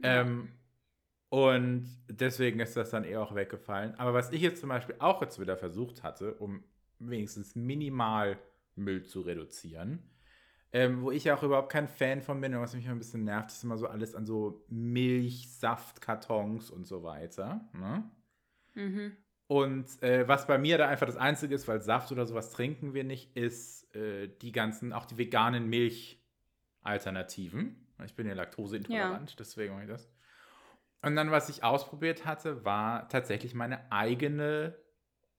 [0.00, 0.20] Ja.
[0.22, 0.52] Ähm,
[1.28, 3.94] und deswegen ist das dann eher auch weggefallen.
[3.96, 6.64] Aber was ich jetzt zum Beispiel auch jetzt wieder versucht hatte, um
[6.98, 8.38] wenigstens minimal
[8.74, 10.10] Müll zu reduzieren,
[10.72, 12.98] ähm, wo ich ja auch überhaupt kein Fan von bin und was mich immer ein
[12.98, 17.68] bisschen nervt, ist immer so alles an so Milch, Saftkartons und so weiter.
[17.72, 18.10] Ne?
[18.74, 19.16] mhm.
[19.48, 22.94] Und äh, was bei mir da einfach das Einzige ist, weil Saft oder sowas trinken
[22.94, 27.76] wir nicht, ist äh, die ganzen, auch die veganen Milchalternativen.
[28.04, 30.10] Ich bin ja laktoseintolerant, deswegen mache ich das.
[31.02, 34.76] Und dann, was ich ausprobiert hatte, war tatsächlich meine eigene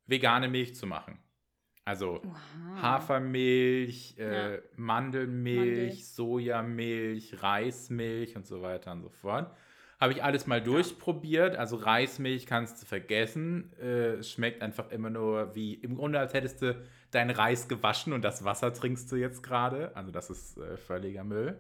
[0.06, 1.20] vegane Milch zu machen.
[1.84, 2.82] Also Wow.
[2.82, 4.62] Hafermilch, äh, Ja.
[4.76, 5.92] Mandelmilch, Mandel.
[5.94, 9.56] Sojamilch, Reismilch und so weiter und so fort.
[10.00, 11.56] Habe ich alles mal durchprobiert.
[11.56, 13.74] Also Reismilch kannst du vergessen.
[13.80, 16.80] Äh, es schmeckt einfach immer nur wie, im Grunde als hättest du
[17.12, 19.96] deinen Reis gewaschen und das Wasser trinkst du jetzt gerade.
[19.96, 21.58] Also das ist äh, völliger Müll.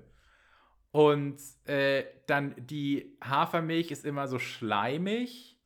[0.91, 5.57] Und äh, dann die Hafermilch ist immer so schleimig.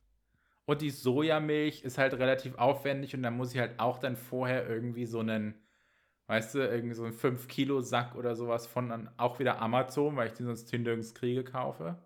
[0.64, 4.68] Und die Sojamilch ist halt relativ aufwendig und dann muss ich halt auch dann vorher
[4.68, 5.60] irgendwie so einen,
[6.28, 10.34] weißt du, irgendwie so einen 5-Kilo-Sack oder sowas von dann auch wieder Amazon, weil ich
[10.34, 11.98] den sonst nirgends kriege, kaufe.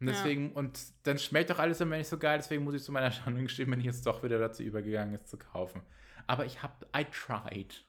[0.00, 0.12] Und Ja.
[0.12, 3.10] deswegen, und dann schmeckt doch alles immer nicht so geil, deswegen muss ich zu meiner
[3.10, 5.82] Schande gestehen, bin ich jetzt doch wieder dazu übergegangen, es zu kaufen.
[6.26, 7.84] Aber ich hab, I tried.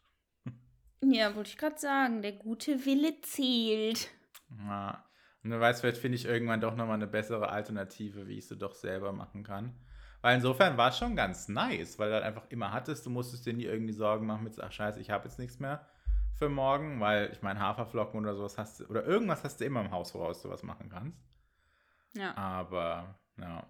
[1.04, 4.10] Ja, wollte ich gerade sagen, der gute Wille zählt.
[4.60, 5.06] Ja.
[5.44, 8.58] Und wer weiß, vielleicht finde ich irgendwann doch nochmal eine bessere Alternative, wie ich sie
[8.58, 9.76] doch selber machen kann.
[10.22, 13.46] Weil insofern war es schon ganz nice, weil du halt einfach immer hattest, du musstest
[13.46, 15.88] dir nie irgendwie Sorgen machen mit, ach scheiße, ich habe jetzt nichts mehr
[16.34, 19.82] für morgen, weil ich meine, Haferflocken oder sowas hast du, oder irgendwas hast du immer
[19.82, 21.20] im Haus, woraus du was machen kannst.
[22.16, 22.36] Ja.
[22.36, 23.68] Aber, ja.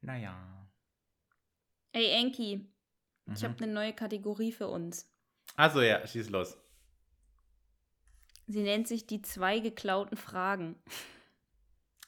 [0.00, 0.68] Naja.
[1.92, 2.66] Ey, Enki,
[3.34, 3.46] ich Mhm.
[3.46, 5.10] habe eine neue Kategorie für uns.
[5.56, 6.56] Also ja, schieß los.
[8.46, 10.76] Sie nennt sich die zwei geklauten Fragen.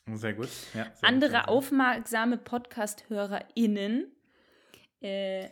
[0.06, 0.48] Sehr gut.
[0.74, 1.48] Ja, sehr Andere gut.
[1.48, 4.12] aufmerksame Podcast-HörerInnen
[5.00, 5.48] äh,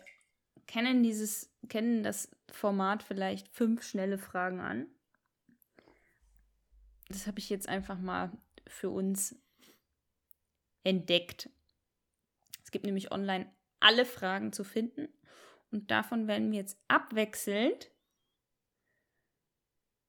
[0.67, 4.87] kennen dieses, kennen das Format vielleicht fünf schnelle Fragen an.
[7.09, 8.31] Das habe ich jetzt einfach mal
[8.67, 9.37] für uns
[10.85, 11.49] entdeckt.
[12.65, 13.51] Es gibt nämlich online
[13.81, 15.09] alle Fragen zu finden
[15.71, 17.91] und davon werden wir jetzt abwechselnd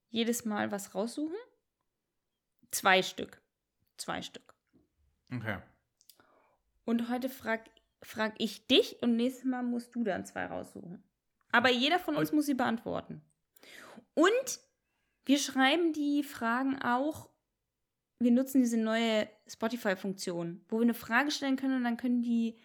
[0.10, 1.36] jedes Mal was raussuchen.
[2.72, 3.42] Zwei Stück.
[3.98, 4.56] Zwei Stück.
[5.34, 5.60] Okay.
[6.86, 7.70] Und heute frag,
[8.02, 11.04] frag ich dich und nächstes Mal musst du dann zwei raussuchen.
[11.52, 13.22] Aber jeder von uns Und- muss sie beantworten.
[14.14, 14.60] Und
[15.26, 17.30] wir schreiben die Fragen auch,
[18.20, 22.58] wir nutzen diese neue Spotify-Funktion, wo wir eine Frage stellen können und dann können die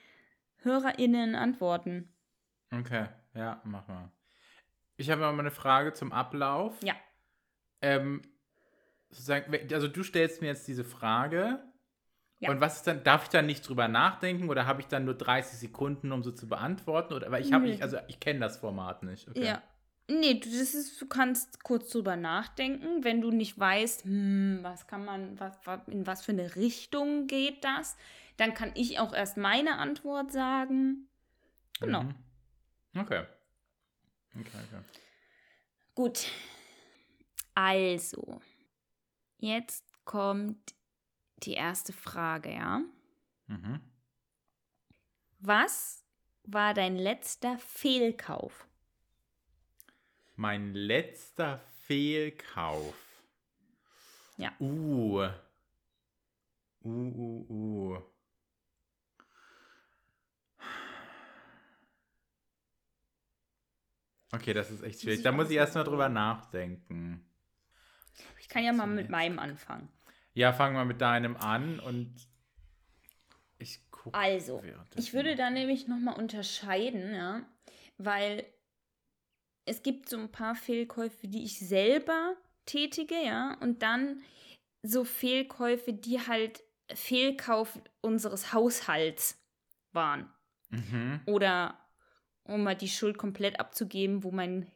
[0.59, 2.13] HörerInnen antworten.
[2.71, 4.11] Okay, ja, mach mal.
[4.97, 6.83] Ich habe mal eine Frage zum Ablauf.
[6.83, 6.95] Ja.
[7.81, 8.23] Ähm,
[9.11, 11.61] sozusagen, also du stellst mir jetzt diese Frage
[12.39, 12.51] Ja.
[12.51, 15.15] Und was ist dann, darf ich dann nicht drüber nachdenken oder habe ich dann nur
[15.15, 17.15] 30 Sekunden, um so zu beantworten?
[17.15, 19.29] Oder, weil ich habe nicht, also ich kenne das Format nicht.
[19.29, 19.45] Okay.
[19.47, 19.63] Ja.
[20.09, 24.87] Nee, du, das ist, du kannst kurz drüber nachdenken, wenn du nicht weißt, hm, was
[24.87, 27.97] kann man, was, in was für eine Richtung geht das,
[28.37, 31.09] dann kann ich auch erst meine Antwort sagen.
[31.81, 32.03] Genau.
[32.03, 32.15] Mhm.
[32.97, 33.25] Okay.
[34.35, 34.83] Okay, okay.
[35.95, 36.27] Gut.
[37.55, 38.41] Also,
[39.39, 40.75] jetzt kommt
[41.39, 42.83] die erste Frage, ja?
[43.47, 43.81] Mhm.
[45.39, 46.05] Was
[46.45, 48.67] war dein letzter Fehlkauf?
[50.37, 52.95] Mein letzter Fehlkauf.
[54.37, 54.53] Ja.
[54.61, 55.29] Uh.
[56.85, 58.03] Uh, uh, uh.
[64.33, 65.23] Okay, das ist echt schwierig.
[65.23, 67.25] Da muss ich erstmal drüber nachdenken.
[68.41, 69.89] Ich kann ja mal mit meinem anfangen.
[70.33, 72.15] Ja, fangen wir mit deinem an und
[73.59, 74.19] ich gucke.
[74.19, 74.63] Also,
[74.97, 77.43] ich würde da nämlich nochmal unterscheiden, ja,
[77.99, 78.47] weil
[79.65, 84.23] es gibt so ein paar Fehlkäufe, die ich selber tätige, ja, und dann
[84.83, 89.41] so Fehlkäufe, die halt Fehlkauf unseres Haushalts
[89.93, 90.31] waren.
[90.71, 91.21] Mhm.
[91.27, 91.79] Oder
[92.45, 94.71] um mal die Schuld komplett abzugeben, wo mein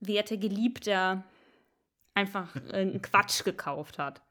[0.00, 1.24] werter Geliebter
[2.14, 4.22] einfach äh, einen Quatsch gekauft hat.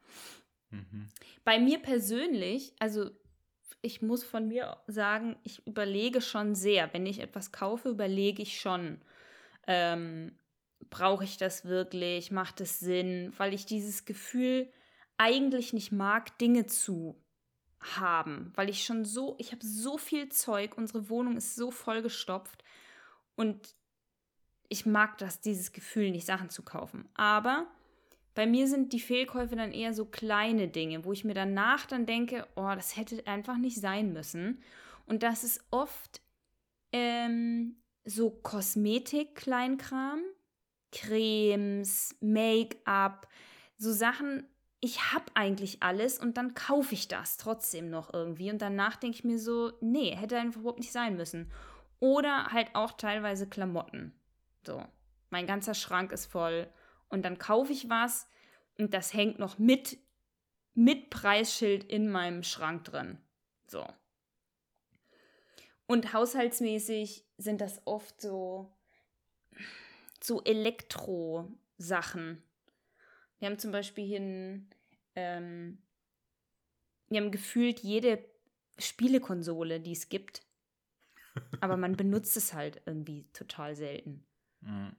[0.71, 1.10] Mhm.
[1.43, 3.12] Bei mir persönlich, also
[3.82, 6.91] ich muss von mir sagen, ich überlege schon sehr.
[6.93, 9.00] Wenn ich etwas kaufe, überlege ich schon,
[9.67, 10.38] ähm,
[10.89, 14.71] brauche ich das wirklich, macht es Sinn, weil ich dieses Gefühl
[15.17, 17.21] eigentlich nicht mag, Dinge zu
[17.80, 22.63] haben, weil ich schon so, ich habe so viel Zeug, unsere Wohnung ist so vollgestopft
[23.36, 23.75] und
[24.69, 27.08] ich mag das, dieses Gefühl nicht, Sachen zu kaufen.
[27.13, 27.67] Aber
[28.34, 32.06] bei mir sind die Fehlkäufe dann eher so kleine Dinge, wo ich mir danach dann
[32.06, 34.62] denke, oh, das hätte einfach nicht sein müssen.
[35.06, 36.21] Und das ist oft
[36.91, 40.22] ähm, so Kosmetik-Kleinkram,
[40.91, 43.28] Cremes, Make-up,
[43.78, 44.48] so Sachen.
[44.80, 48.52] Ich habe eigentlich alles und dann kaufe ich das trotzdem noch irgendwie.
[48.52, 51.52] Und danach denke ich mir so, nee, hätte einfach überhaupt nicht sein müssen.
[52.00, 54.13] Oder halt auch teilweise Klamotten.
[54.65, 54.84] So,
[55.30, 56.68] mein ganzer Schrank ist voll
[57.10, 58.28] und dann kaufe ich was
[58.78, 59.98] und das hängt noch mit,
[60.74, 63.18] mit Preisschild in meinem Schrank drin.
[63.68, 63.86] So.
[65.88, 68.74] Und haushaltsmäßig sind das oft so,
[70.21, 72.41] so Elektro-Sachen.
[73.39, 74.69] Wir haben zum Beispiel hier ein,
[75.15, 75.78] ähm,
[77.10, 78.24] wir haben gefühlt jede
[78.80, 80.43] Spielekonsole, die es gibt.
[81.62, 84.26] Aber man benutzt es halt irgendwie total selten.
[84.62, 84.95] Mhm.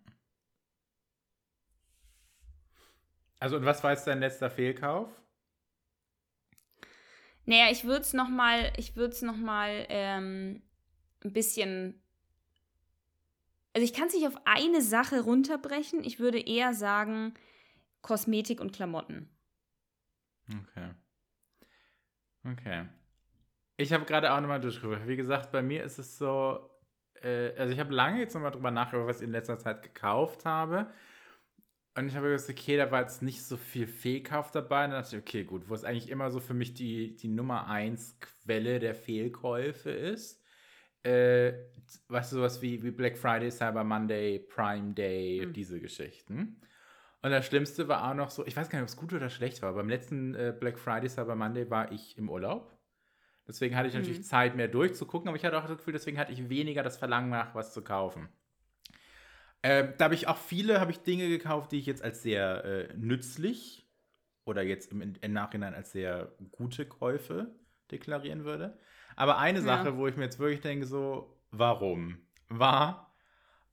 [3.39, 5.11] Also, und was war jetzt dein letzter Fehlkauf?
[7.45, 10.63] Naja, ich würde es nochmal, ich würde es nochmal ähm,
[11.25, 12.03] ein bisschen.
[13.73, 16.03] Also ich kann es nicht auf eine Sache runterbrechen.
[16.03, 17.35] Ich würde eher sagen
[18.03, 19.29] Kosmetik und Klamotten.
[20.49, 20.91] Okay.
[22.45, 22.87] Okay.
[23.77, 25.07] Ich habe gerade auch nochmal durchgeguckt.
[25.07, 26.71] Wie gesagt, bei mir ist es so,
[27.23, 30.45] äh, also ich habe lange jetzt nochmal drüber nachgedacht, was ich in letzter Zeit gekauft
[30.45, 30.91] habe.
[31.97, 34.85] Und ich habe gesagt, okay, da war jetzt nicht so viel Fehlkauf dabei.
[34.85, 37.29] Und dann dachte ich, okay, gut, wo es eigentlich immer so für mich die, die
[37.29, 40.43] Nummer 1 Quelle der Fehlkäufe ist.
[41.07, 41.55] Äh,
[42.09, 45.53] weißt du, sowas wie, wie Black Friday, Cyber Monday, Prime Day, Mhm.
[45.53, 46.61] diese Geschichten.
[47.23, 49.31] Und das Schlimmste war auch noch so, ich weiß gar nicht, ob es gut oder
[49.31, 49.73] schlecht war.
[49.75, 52.77] Beim letzten äh, Black Friday, Cyber Monday war ich im Urlaub.
[53.49, 54.25] Deswegen hatte ich natürlich Mhm.
[54.25, 57.31] Zeit, mehr durchzugucken, aber ich hatte auch das Gefühl, deswegen hatte ich weniger das Verlangen
[57.31, 58.29] nach, was zu kaufen.
[59.63, 62.65] Ähm, da habe ich auch viele, habe ich Dinge gekauft, die ich jetzt als sehr
[62.65, 63.89] äh, nützlich
[64.45, 67.55] oder jetzt im, im Nachhinein als sehr gute Käufe
[67.91, 68.79] deklarieren würde.
[69.17, 69.65] Aber eine Ja.
[69.65, 72.19] Sache, wo ich mir jetzt wirklich denke, so, warum?
[72.49, 73.15] War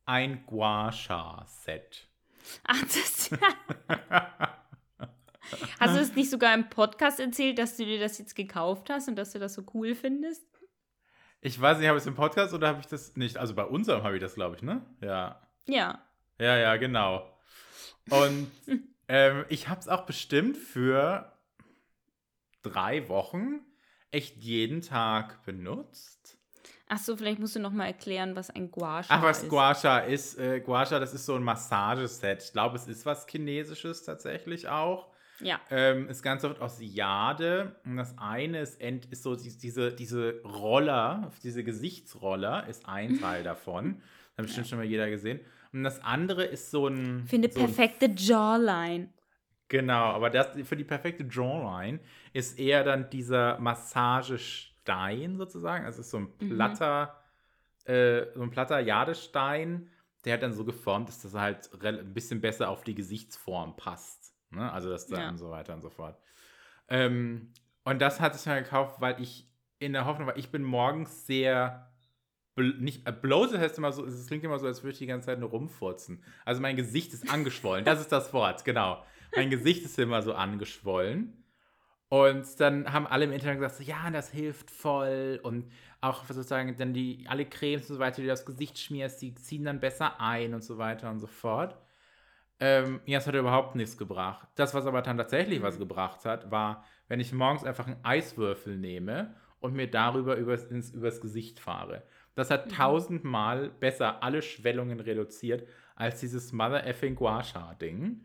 [0.05, 2.07] ein Gua Sha-Set.
[2.65, 3.29] Ach, das.
[5.79, 9.07] Hast du es nicht sogar im Podcast erzählt, dass du dir das jetzt gekauft hast
[9.07, 10.43] und dass du das so cool findest?
[11.41, 13.37] Ich weiß nicht, habe ich es im Podcast oder habe ich das nicht?
[13.37, 14.81] Also bei unserem habe ich das, glaube ich, ne?
[15.01, 15.41] Ja.
[15.67, 16.01] Ja.
[16.39, 17.29] Ja, ja, genau.
[18.09, 18.49] Und
[19.07, 21.31] ähm, ich habe es auch bestimmt für
[22.61, 23.59] drei Wochen
[24.13, 26.37] echt jeden Tag benutzt.
[26.87, 29.49] Ach so, vielleicht musst du noch mal erklären, was ein Gua Sha Ach, was ist.
[29.49, 30.37] Gua Sha ist.
[30.37, 32.43] Äh, Gua Sha, das ist so ein Massageset.
[32.43, 35.07] Ich glaube, es ist was Chinesisches tatsächlich auch.
[35.39, 35.59] Ja.
[35.71, 37.75] Ähm, ist ganz oft aus Jade.
[37.85, 43.19] Und das eine ist, ent, ist so die- diese, diese Roller, diese Gesichtsroller, ist ein
[43.19, 44.01] Teil davon.
[44.35, 45.39] Das hat bestimmt schon mal jeder gesehen.
[45.71, 47.25] Und das andere ist so ein.
[47.27, 49.09] Finde so ein perfekte Jawline.
[49.69, 51.99] Genau, aber das, für die perfekte Jawline
[52.33, 55.85] ist eher dann dieser Massagestein sozusagen.
[55.85, 56.55] Also es ist so ein Mhm.
[56.55, 57.23] platter,
[57.85, 59.89] äh, so ein platter Jadestein,
[60.25, 63.75] der halt dann so geformt ist, dass er halt ein bisschen besser auf die Gesichtsform
[63.75, 64.33] passt.
[64.51, 64.71] Ne?
[64.71, 65.29] Also das dann Ja.
[65.29, 66.17] und so weiter und so fort.
[66.87, 67.51] Ähm,
[67.83, 69.49] und das hatte ich mir gekauft, weil ich
[69.79, 71.89] in der Hoffnung war, ich bin morgens sehr
[72.55, 75.25] nicht äh, bloated heißt immer so, es klingt immer so, als würde ich die ganze
[75.27, 76.23] Zeit nur rumfurzen.
[76.45, 77.83] Also mein Gesicht ist angeschwollen.
[77.83, 79.03] Das ist das Wort, genau.
[79.35, 81.43] Mein Gesicht ist immer so angeschwollen.
[82.09, 85.39] Und dann haben alle im Internet gesagt, so, ja, das hilft voll.
[85.41, 89.21] Und auch sozusagen dann die, alle Cremes und so weiter, die du aufs Gesicht schmierst,
[89.21, 91.77] die ziehen dann besser ein und so weiter und so fort.
[92.59, 94.47] Ähm, ja, es hat überhaupt nichts gebracht.
[94.55, 95.79] Das, was aber dann tatsächlich was Mhm.
[95.79, 100.91] gebracht hat, war, wenn ich morgens einfach einen Eiswürfel nehme und mir darüber übers, ins,
[100.91, 102.03] übers Gesicht fahre.
[102.35, 102.71] Das hat Mhm.
[102.71, 108.21] tausendmal besser alle Schwellungen reduziert als dieses Mother effing Gua Sha Ding.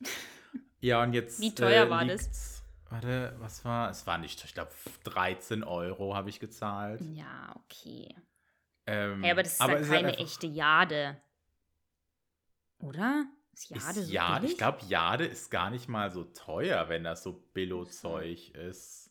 [0.80, 1.40] Ja, und jetzt.
[1.40, 2.62] Wie teuer äh, war das?
[2.90, 3.90] Warte, was war?
[3.90, 4.70] Es war nicht, ich glaube,
[5.04, 7.00] 13 Euro habe ich gezahlt.
[7.00, 8.14] Ja, okay.
[8.86, 11.20] Ähm, Hey, aber das ist aber ja ist keine echte Jade.
[12.78, 13.26] Oder?
[13.52, 14.52] Ist Jade Ist so ja, billig?
[14.52, 19.10] ich glaube, Jade ist gar nicht mal so teuer, wenn das so Billo-Zeug ist.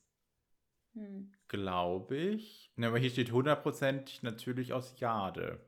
[0.93, 1.31] Hm.
[1.49, 2.71] Glaube ich.
[2.75, 5.59] Ne, aber hier steht 100% natürlich aus Jade.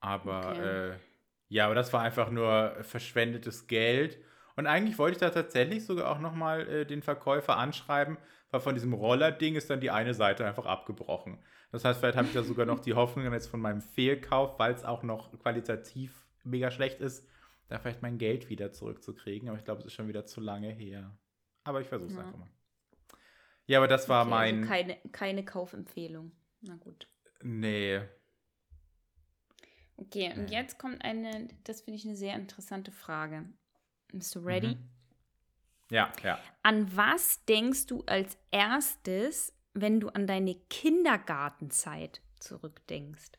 [0.00, 0.92] Aber, Okay.
[0.94, 0.98] äh,
[1.48, 4.18] ja, aber das war einfach nur verschwendetes Geld.
[4.56, 8.16] Und eigentlich wollte ich da tatsächlich sogar auch nochmal äh, den Verkäufer anschreiben,
[8.50, 11.38] weil von diesem Roller-Ding ist dann die eine Seite einfach abgebrochen.
[11.72, 14.72] Das heißt, vielleicht habe ich da sogar noch die Hoffnung jetzt von meinem Fehlkauf, weil
[14.72, 17.26] es auch noch qualitativ mega schlecht ist,
[17.68, 19.48] da vielleicht mein Geld wieder zurückzukriegen.
[19.48, 21.16] Aber ich glaube, es ist schon wieder zu lange her.
[21.64, 22.22] Aber ich versuche es Ja.
[22.24, 22.48] einfach mal.
[23.66, 24.56] Ja, aber das war Okay, mein.
[24.60, 26.32] Also keine, keine Kaufempfehlung.
[26.62, 27.08] Na gut.
[27.42, 28.00] nee.
[29.98, 33.44] Okay, und jetzt kommt eine, das finde ich eine sehr interessante Frage.
[34.12, 34.74] Bist du ready?
[34.74, 34.90] Mhm.
[35.90, 36.38] Ja, ja.
[36.62, 43.32] An was denkst du als erstes, wenn du an deine Kindergartenzeit zurückdenkst?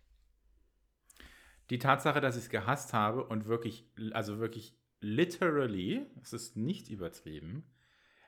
[1.70, 6.90] Die Tatsache, dass ich es gehasst habe und wirklich, also wirklich literally, es ist nicht
[6.90, 7.70] übertrieben,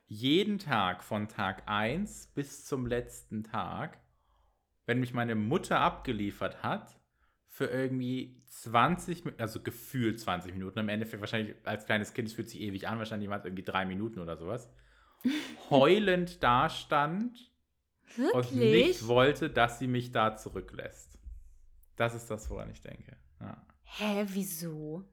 [0.08, 4.00] jeden Tag von Tag 1 bis zum letzten Tag,
[4.86, 6.99] wenn mich meine Mutter abgeliefert hat,
[7.50, 12.34] für irgendwie 20, Mi- also gefühlt 20 Minuten, im Endeffekt wahrscheinlich als kleines Kind, es
[12.34, 14.70] fühlt sich ewig an, wahrscheinlich waren es irgendwie drei Minuten oder sowas,
[15.70, 17.52] heulend dastand
[18.34, 21.20] und nicht wollte, dass sie mich da zurücklässt.
[21.96, 23.18] Das ist das, woran ich denke.
[23.42, 23.66] Ja.
[23.84, 25.04] Hä, wieso?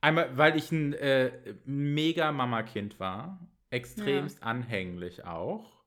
[0.00, 5.77] Einmal, weil ich ein äh, mega Mama-Kind war, extremst anhänglich auch.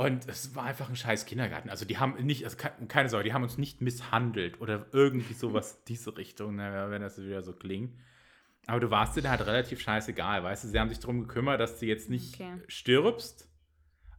[0.00, 1.70] Und es war einfach ein scheiß Kindergarten.
[1.70, 5.34] Also die haben nicht, also ke- keine Sorge, die haben uns nicht misshandelt oder irgendwie
[5.34, 7.98] sowas in diese Richtung, wenn das wieder so klingt.
[8.68, 10.68] Aber du warst dir da halt relativ scheißegal, weißt du?
[10.68, 12.62] Sie haben sich darum gekümmert, dass du jetzt nicht Okay.
[12.68, 13.50] stirbst.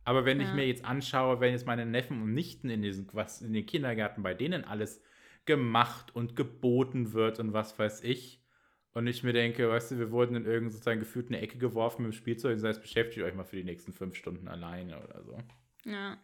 [0.03, 0.53] Aber wenn ich Ja.
[0.55, 4.21] mir jetzt anschaue, wenn jetzt meine Neffen und Nichten in diesen, was in den Kindergärten
[4.21, 5.01] bei denen alles
[5.45, 8.43] gemacht und geboten wird und was weiß ich.
[8.93, 12.03] Und ich mir denke, weißt du, wir wurden in irgendeine sozusagen gefühlt eine Ecke geworfen
[12.03, 15.01] mit dem Spielzeug und das heißt, beschäftigt euch mal für die nächsten fünf Stunden alleine
[15.01, 15.37] oder so.
[15.85, 16.17] Ja.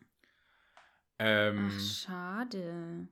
[1.17, 3.07] Ähm, Ach, schade.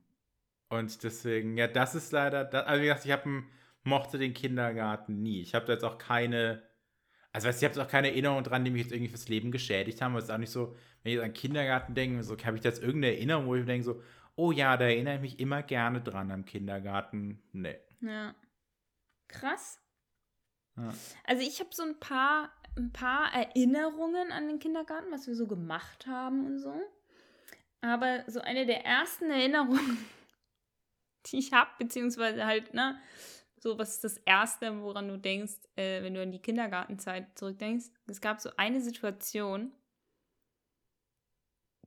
[0.69, 3.43] und deswegen, ja, das ist leider, da, also wie gesagt, ich habe
[3.83, 5.41] mochte den Kindergarten nie.
[5.41, 6.63] Ich habe da jetzt auch keine,
[7.31, 9.51] also weißt, ich habe jetzt auch keine Erinnerung dran, die mich jetzt irgendwie fürs Leben
[9.51, 10.13] geschädigt haben.
[10.13, 12.63] Aber es ist auch nicht so, wenn ich jetzt an Kindergarten denke, so habe ich
[12.63, 14.01] da jetzt irgendeine Erinnerung, wo ich mir denke so,
[14.35, 17.41] oh ja, da erinnere ich mich immer gerne dran am Kindergarten.
[17.51, 17.77] Nee.
[18.01, 18.35] Ja.
[19.27, 19.79] Krass.
[20.75, 20.93] Ja.
[21.25, 25.47] Also ich habe so ein paar, ein paar Erinnerungen an den Kindergarten, was wir so
[25.47, 26.73] gemacht haben und so.
[27.81, 29.97] Aber so eine der ersten Erinnerungen,
[31.25, 32.99] die ich habe, beziehungsweise halt, ne,
[33.59, 37.87] so was ist das Erste, woran du denkst, äh, wenn du an die Kindergartenzeit zurückdenkst.
[38.07, 39.71] Es gab so eine Situation,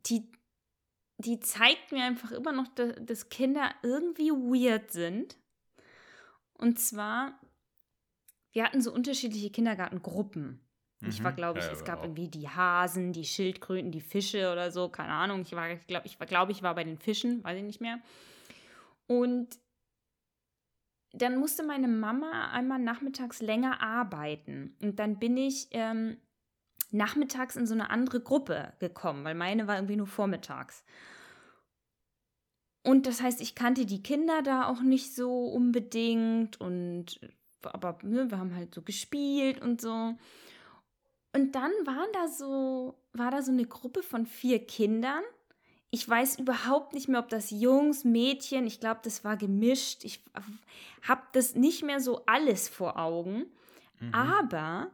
[0.07, 0.31] die,
[1.19, 5.37] die zeigt mir einfach immer noch, dass, dass Kinder irgendwie weird sind.
[6.55, 7.39] Und zwar,
[8.53, 10.66] wir hatten so unterschiedliche Kindergartengruppen.
[11.03, 11.37] Ich war, Mhm.
[11.37, 12.05] glaube ich, Ja, es gab auch.
[12.05, 15.43] irgendwie die Hasen, die Schildkröten, die Fische oder so, keine Ahnung.
[15.43, 17.99] Ich war, glaube, ich, war, glaub, ich war bei den Fischen, weiß ich nicht mehr.
[19.07, 19.59] Und
[21.13, 24.77] dann musste meine Mama einmal nachmittags länger arbeiten.
[24.83, 26.17] Und dann bin ich ähm,
[26.91, 30.85] nachmittags in so eine andere Gruppe gekommen, weil meine war irgendwie nur vormittags.
[32.83, 37.19] Und das heißt, ich kannte die Kinder da auch nicht so unbedingt und
[37.63, 40.15] aber ne, wir haben halt so gespielt und so.
[41.37, 45.23] Und dann waren da so, war da so eine Gruppe von vier Kindern
[45.91, 50.03] Ich weiß überhaupt nicht mehr, ob das Jungs, Mädchen, ich glaube, das war gemischt.
[50.05, 50.25] Ich
[51.03, 53.45] habe das nicht mehr so alles vor Augen.
[54.01, 54.15] Mhm.
[54.15, 54.91] Aber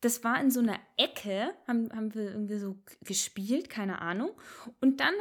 [0.00, 4.30] das war in so einer Ecke, haben, haben wir irgendwie so gespielt, keine Ahnung.
[4.80, 5.12] Und dann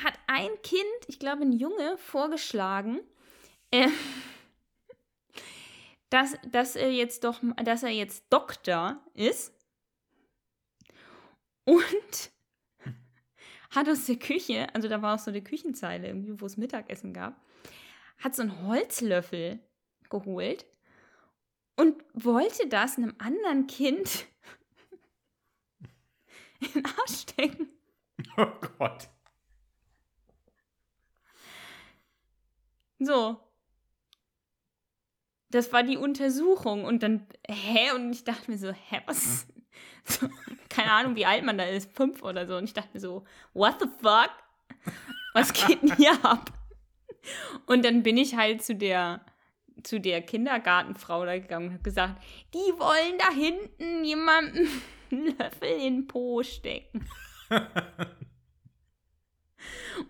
[0.00, 3.00] hat ein Kind, ich glaube ein Junge, vorgeschlagen,
[3.72, 3.88] äh,
[6.10, 9.55] dass, dass er jetzt doch, dass er jetzt Doktor ist.
[11.66, 12.30] Und
[13.70, 17.12] hat aus der Küche, also da war auch so eine Küchenzeile irgendwie, wo es Mittagessen
[17.12, 17.40] gab,
[18.18, 19.58] hat so einen Holzlöffel
[20.08, 20.64] geholt
[21.74, 24.26] und wollte das einem anderen Kind
[26.60, 27.68] in den Arsch stecken.
[28.36, 28.46] Oh
[28.78, 29.08] Gott.
[32.98, 33.40] So.
[35.50, 37.90] Das war die Untersuchung und dann, hä?
[37.92, 39.46] Und ich dachte mir so, hä, was?
[40.08, 40.28] So,
[40.76, 42.56] keine Ahnung, wie alt man da ist, fünf oder so.
[42.56, 43.24] Und ich dachte mir so,
[43.54, 44.30] what the fuck?
[45.32, 46.52] Was geht denn hier ab?
[47.66, 49.24] Und dann bin ich halt zu der,
[49.82, 52.22] zu der Kindergartenfrau da gegangen und habe gesagt,
[52.52, 54.68] die wollen da hinten jemanden
[55.10, 57.08] einen Löffel in den Po stecken.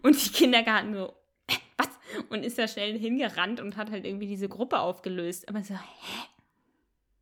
[0.02, 1.14] und die Kindergarten so,
[1.46, 1.88] äh, was?
[2.28, 5.48] Und ist da schnell hingerannt und hat halt irgendwie diese Gruppe aufgelöst.
[5.48, 6.22] Aber so, hä?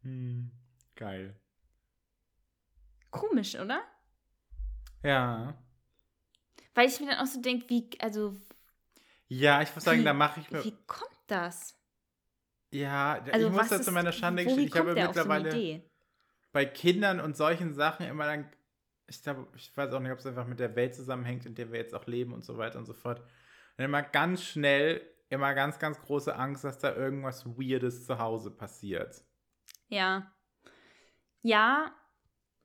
[0.03, 0.51] Hm,
[0.97, 1.37] geil.
[3.15, 3.81] Komisch, oder?
[5.05, 5.55] Ja.
[6.75, 8.35] Weil ich mir dann auch so denke, wie, also.
[9.29, 10.65] Ja, ich muss sagen, wie, da mache ich mir.
[10.65, 11.79] Wie kommt das?
[12.73, 15.83] Ja, also ich muss da zu meiner Schande gestehen, ich habe mittlerweile
[16.53, 18.51] bei Kindern und solchen Sachen immer dann,
[19.07, 21.71] ich glaube, ich weiß auch nicht, ob es einfach mit der Welt zusammenhängt, in der
[21.71, 23.21] wir jetzt auch leben und so weiter und so fort.
[23.77, 28.51] Und immer ganz schnell, immer ganz, ganz große Angst, dass da irgendwas Weirdes zu Hause
[28.51, 29.25] passiert.
[29.89, 30.33] Ja.
[31.43, 31.93] Ja,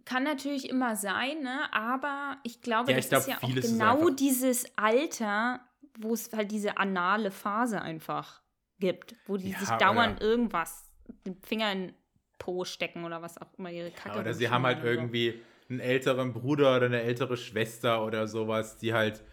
[0.10, 1.72] kann natürlich immer sein, ne?
[1.72, 5.62] aber ich glaube, ja, das ich glaub, ist ja auch genau dieses Alter,
[6.00, 8.42] wo es halt diese anale Phase einfach
[8.80, 10.90] gibt, wo die ja, sich dauernd oder, irgendwas,
[11.28, 11.94] den Finger in
[12.40, 14.16] Po stecken oder was auch immer ihre Kacke.
[14.16, 15.40] Ja, oder sie haben halt irgendwie
[15.70, 19.24] einen älteren Bruder oder eine ältere Schwester oder sowas, die halt,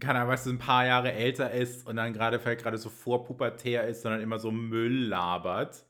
[0.00, 3.86] keine Ahnung, was ein paar Jahre älter ist und dann gerade vielleicht gerade so vorpubertär
[3.86, 5.86] ist, sondern immer so Müll labert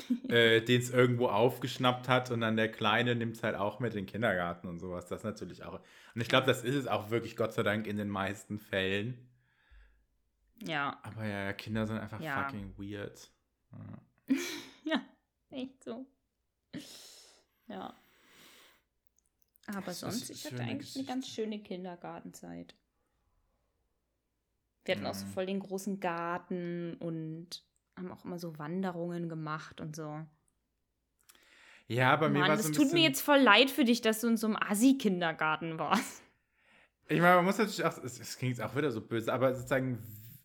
[0.28, 3.94] äh, den es irgendwo aufgeschnappt hat und dann der Kleine nimmt es halt auch mit
[3.94, 5.06] in den Kindergarten und sowas.
[5.06, 5.80] Das natürlich auch.
[6.14, 9.28] Und ich glaube, das ist es auch wirklich, Gott sei Dank, in den meisten Fällen.
[10.62, 10.98] Ja.
[11.02, 12.44] Aber ja, Kinder sind einfach ja.
[12.44, 13.30] fucking weird.
[13.72, 14.36] Ja.
[14.84, 15.02] ja,
[15.50, 16.06] echt so.
[17.66, 17.94] Ja.
[19.66, 20.98] Aber das sonst, ich hatte eigentlich Geschichte.
[21.00, 22.74] eine ganz schöne Kindergartenzeit.
[24.84, 25.10] Wir hatten mhm.
[25.10, 27.64] auch so voll den großen Garten und
[27.96, 30.24] haben auch immer so Wanderungen gemacht und so.
[31.88, 34.20] Ja, bei Mann, mir war es ein tut mir jetzt voll leid für dich, dass
[34.20, 36.22] du in so einem Assi-Kindergarten warst.
[37.08, 39.98] Ich meine, man muss natürlich auch, es klingt jetzt auch wieder so böse, aber sozusagen,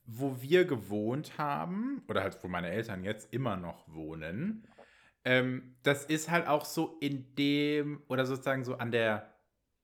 [0.05, 4.67] wo wir gewohnt haben, oder halt wo meine Eltern jetzt immer noch wohnen,
[5.23, 9.33] ähm, das ist halt auch so in dem, oder sozusagen so an der,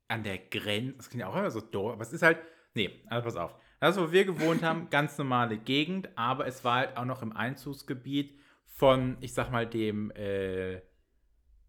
[0.07, 2.39] an der Grenze, das klingt ja auch immer so doof, aber es ist halt,
[2.73, 6.75] nee, also pass auf, das, wo wir gewohnt haben, ganz normale Gegend, aber es war
[6.75, 10.81] halt auch noch im Einzugsgebiet von, ich sag mal, dem, äh,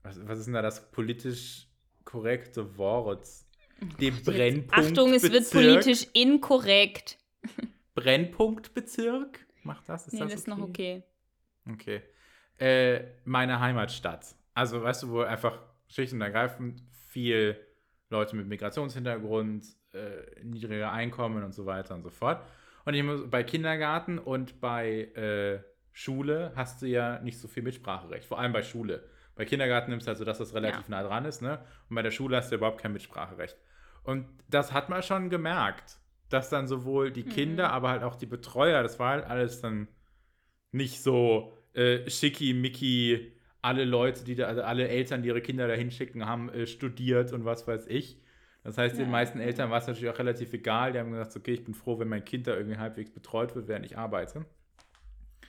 [0.04, 1.66] was, was ist denn da das politisch
[2.04, 3.26] korrekte Wort?
[4.00, 4.72] Dem Brennpunkt.
[4.72, 7.18] Achtung, es wird politisch inkorrekt.
[7.96, 9.44] Brennpunktbezirk?
[9.64, 10.06] Macht das?
[10.06, 11.02] Ist nee, das, das ist noch okay.
[11.68, 12.02] Okay.
[12.58, 14.36] Äh, meine Heimatstadt.
[14.54, 15.58] Also, weißt du, wo einfach
[15.88, 17.58] schlicht und ergreifend viel
[18.08, 22.42] Leute mit Migrationshintergrund, äh, niedrige Einkommen und so weiter und so fort.
[22.84, 25.60] Und ich muss, bei Kindergarten und bei äh,
[25.92, 29.04] Schule hast du ja nicht so viel Mitspracherecht, vor allem bei Schule.
[29.36, 31.02] Bei Kindergarten nimmst du halt so, dass das relativ ja.
[31.02, 31.60] nah dran ist, ne?
[31.88, 33.56] Und bei der Schule hast du überhaupt kein Mitspracherecht.
[34.02, 37.74] Und das hat man schon gemerkt, dass dann sowohl die Kinder, mhm.
[37.74, 39.88] aber halt auch die Betreuer, das war halt alles dann
[40.72, 43.32] nicht so äh, schicki,
[43.62, 47.32] alle Leute, die da, also alle Eltern, die ihre Kinder da hinschicken, haben äh, studiert
[47.32, 48.20] und was weiß ich,
[48.64, 49.04] das heißt, ja.
[49.04, 50.92] den meisten Eltern war es natürlich auch relativ egal.
[50.92, 53.68] Die haben gesagt, okay, ich bin froh, wenn mein Kind da irgendwie halbwegs betreut wird,
[53.68, 54.46] während ich arbeite.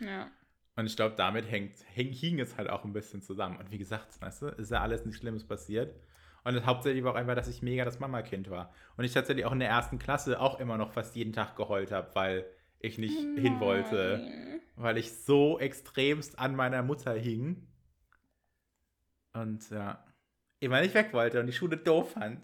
[0.02, 0.30] Ja.
[0.76, 3.58] Und ich glaube, damit hängt, häng, hing es halt auch ein bisschen zusammen.
[3.58, 5.96] Und wie gesagt, weißt du, ist ja alles nichts Schlimmes passiert.
[6.44, 8.74] Und das hauptsächlich war auch einfach, dass ich mega das Mama-Kind war.
[8.98, 11.94] Und ich tatsächlich auch in der ersten Klasse auch immer noch fast jeden Tag geheult
[11.94, 12.46] habe, weil
[12.80, 13.38] ich nicht Nein.
[13.38, 14.62] hin wollte.
[14.76, 17.66] Weil ich so extremst an meiner Mutter hing.
[19.32, 20.06] Und ja,
[20.60, 22.42] immer nicht weg wollte und die Schule doof fand.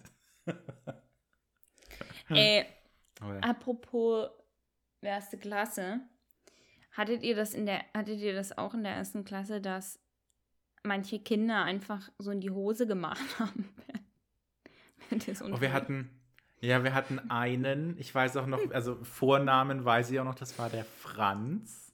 [2.29, 2.65] Ey,
[3.21, 3.39] oh ja.
[3.39, 4.29] apropos
[5.01, 6.01] erste Klasse,
[6.91, 9.99] hattet ihr das in der, hattet ihr das auch in der ersten Klasse, dass
[10.83, 13.73] manche Kinder einfach so in die Hose gemacht haben?
[15.11, 16.09] oh, wir hatten,
[16.61, 20.57] Ja, wir hatten einen, ich weiß auch noch, also Vornamen weiß ich auch noch, das
[20.57, 21.93] war der Franz.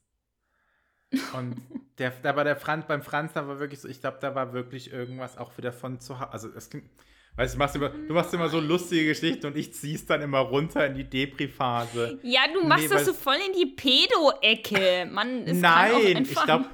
[1.34, 1.62] Und
[2.00, 4.52] der, da war der Franz, beim Franz, da war wirklich so, ich glaube, da war
[4.52, 6.32] wirklich irgendwas auch wieder von zu Hause.
[6.32, 6.90] Also es klingt,
[7.38, 10.40] weißt du, machst immer, du machst immer so lustige Geschichten und ich zieh's dann immer
[10.40, 12.20] runter in die Depri-Phase.
[12.24, 15.08] Ja, du machst nee, das so voll in die Pedo-Ecke.
[15.10, 16.66] Mann, es Nein, ich glaube,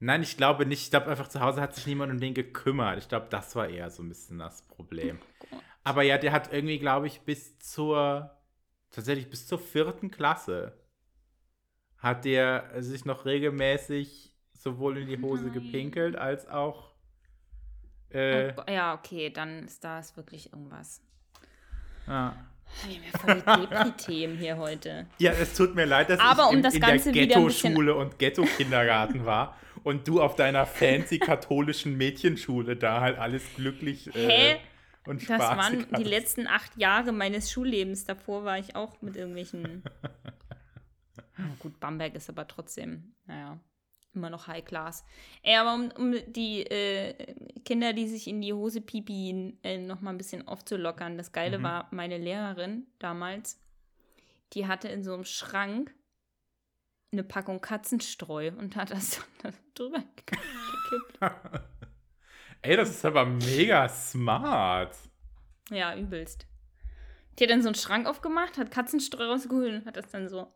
[0.00, 0.82] nein, ich glaube nicht.
[0.82, 2.98] Ich glaube einfach, zu Hause hat sich niemand um den gekümmert.
[2.98, 5.18] Ich glaube, das war eher so ein bisschen das Problem.
[5.84, 8.30] Aber ja, der hat irgendwie, glaube ich, bis zur,
[8.90, 10.78] tatsächlich bis zur vierten Klasse,
[11.98, 15.52] hat der sich noch regelmäßig sowohl in die Hose Nein.
[15.52, 16.89] gepinkelt als auch.
[18.10, 21.02] Äh, oh, ja, okay, dann ist das wirklich irgendwas.
[22.06, 22.34] Ja.
[22.86, 25.06] Wir haben ja voll Depri-Themen hier heute.
[25.18, 27.94] Ja, es tut mir leid, dass Aber ich um in, das in Ganze der Ghetto-Schule
[27.94, 34.28] und Ghetto-Kindergarten war und du auf deiner fancy katholischen Mädchenschule da halt alles glücklich äh,
[34.28, 34.56] Hä?
[35.06, 38.04] und Spaß Das waren die letzten acht Jahre meines Schullebens.
[38.04, 39.82] Davor war ich auch mit irgendwelchen.
[41.58, 43.58] Gut, Bamberg ist aber trotzdem, naja,
[44.14, 45.04] immer noch High Class.
[45.42, 47.14] Ey, aber um, um die äh,
[47.64, 51.16] Kinder, die sich in die Hose pipi, äh, noch mal ein bisschen aufzulockern.
[51.16, 51.62] Das Geile mhm.
[51.62, 53.60] war, meine Lehrerin damals,
[54.52, 55.94] die hatte in so einem Schrank
[57.12, 59.20] eine Packung Katzenstreu und hat das
[59.74, 61.18] drüber gekippt.
[62.62, 64.94] Ey, das ist aber mega smart.
[65.70, 66.46] Ja, übelst.
[67.38, 70.52] Die hat dann so einen Schrank aufgemacht, hat Katzenstreu rausgeholt und hat das dann so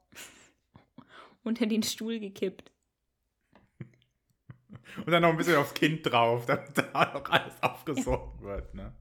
[1.44, 2.70] unter den Stuhl gekippt.
[4.98, 8.92] Und dann noch ein bisschen aufs Kind drauf, damit da noch alles aufgesogen wird, ne?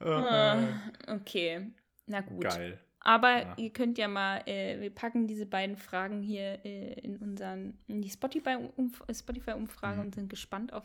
[0.00, 1.72] uh, okay,
[2.06, 2.44] na gut.
[2.44, 2.78] Geil.
[3.00, 3.54] Aber ja.
[3.56, 8.02] ihr könnt ja mal, äh, wir packen diese beiden Fragen hier äh, in unseren, in
[8.02, 10.00] die Spotify-Umfrage Spotify mhm.
[10.00, 10.84] und sind gespannt auf,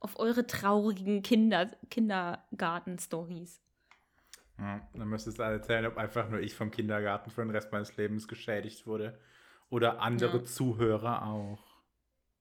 [0.00, 3.60] auf eure traurigen Kinder, Kindergarten-Stories.
[4.58, 7.96] Ja, dann müsstest du erzählen, ob einfach nur ich vom Kindergarten für den Rest meines
[7.96, 9.18] Lebens geschädigt wurde.
[9.68, 10.44] Oder andere ja.
[10.44, 11.64] Zuhörer auch.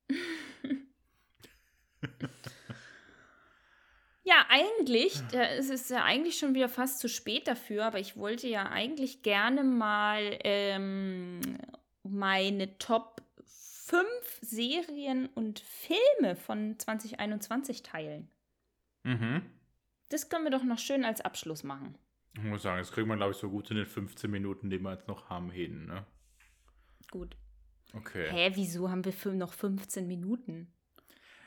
[4.28, 8.18] Ja, eigentlich, da ist es ja eigentlich schon wieder fast zu spät dafür, aber ich
[8.18, 11.42] wollte ja eigentlich gerne mal ähm,
[12.02, 14.04] meine Top 5
[14.42, 18.28] Serien und Filme von 2021 teilen.
[19.04, 19.44] Mhm.
[20.10, 21.96] Das können wir doch noch schön als Abschluss machen.
[22.34, 24.80] Ich muss sagen, das kriegt man, glaube ich, so gut in den 15 Minuten, die
[24.80, 26.04] wir jetzt noch haben, hin, ne?
[27.12, 27.36] Gut.
[27.94, 28.28] Okay.
[28.30, 30.72] Hä, wieso haben wir noch 15 Minuten?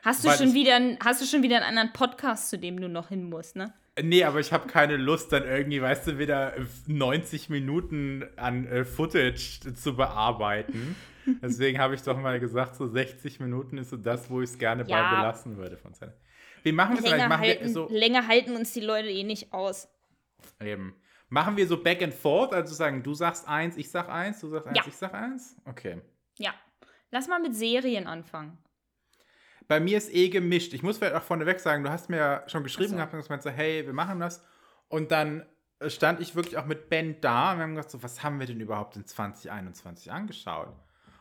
[0.03, 3.09] Hast du, schon wieder, hast du schon wieder einen anderen Podcast, zu dem du noch
[3.09, 3.75] hin musst, ne?
[4.01, 6.55] Nee, aber ich habe keine Lust, dann irgendwie, weißt du, wieder
[6.87, 10.95] 90 Minuten an äh, Footage zu bearbeiten.
[11.43, 14.59] Deswegen habe ich doch mal gesagt, so 60 Minuten ist so das, wo ich es
[14.59, 15.11] gerne ja.
[15.11, 16.15] bei belassen würde von seiner.
[16.63, 19.89] Wie machen wir es länger, halten, so länger halten uns die Leute eh nicht aus.
[20.61, 20.95] Eben.
[21.29, 24.49] Machen wir so back and forth, also sagen, du sagst eins, ich sag eins, du
[24.49, 24.85] sagst eins, ja.
[24.87, 25.57] ich sag eins?
[25.65, 26.01] Okay.
[26.39, 26.55] Ja.
[27.11, 28.59] Lass mal mit Serien anfangen.
[29.67, 30.73] Bei mir ist eh gemischt.
[30.73, 32.97] Ich muss vielleicht auch vorneweg sagen, du hast mir ja schon geschrieben so.
[32.97, 34.43] gehabt und gesagt, hey, wir machen das.
[34.89, 35.45] Und dann
[35.87, 38.47] stand ich wirklich auch mit Ben da und wir haben gesagt, so, was haben wir
[38.47, 40.69] denn überhaupt in 2021 angeschaut?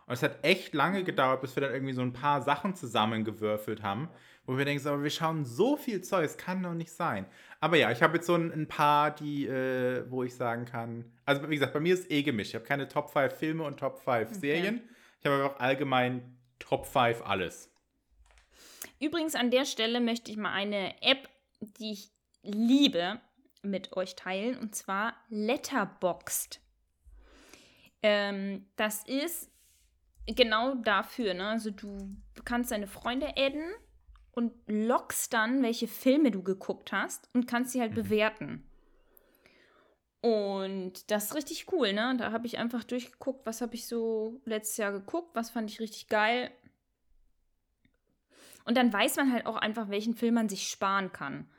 [0.07, 3.83] Und es hat echt lange gedauert, bis wir dann irgendwie so ein paar Sachen zusammengewürfelt
[3.83, 4.09] haben,
[4.47, 7.25] wo wir denken, aber wir schauen so viel Zeug, es kann doch nicht sein.
[7.59, 11.11] Aber ja, ich habe jetzt so ein, ein paar, die, äh, wo ich sagen kann,
[11.25, 12.51] also wie gesagt, bei mir ist eh gemischt.
[12.51, 14.39] Ich habe keine Top 5 Filme und Top 5 okay.
[14.39, 14.81] Serien.
[15.19, 17.69] Ich habe aber auch allgemein Top 5 alles.
[19.01, 21.27] Übrigens an der Stelle möchte ich mal eine App,
[21.59, 22.09] die ich
[22.41, 23.19] liebe,
[23.63, 26.61] mit euch teilen, und zwar Letterboxd.
[28.01, 29.51] Ähm, das ist
[30.25, 31.49] genau dafür, ne?
[31.49, 33.73] Also du kannst deine Freunde adden
[34.37, 37.95] und loggst dann, welche Filme du geguckt hast und kannst sie halt mhm.
[37.95, 38.63] bewerten.
[40.21, 42.15] Und das ist richtig cool, ne?
[42.19, 45.79] Da habe ich einfach durchgeguckt, was habe ich so letztes Jahr geguckt, was fand ich
[45.79, 46.51] richtig geil.
[48.63, 51.49] Und dann weiß man halt auch einfach, welchen Film man sich sparen kann.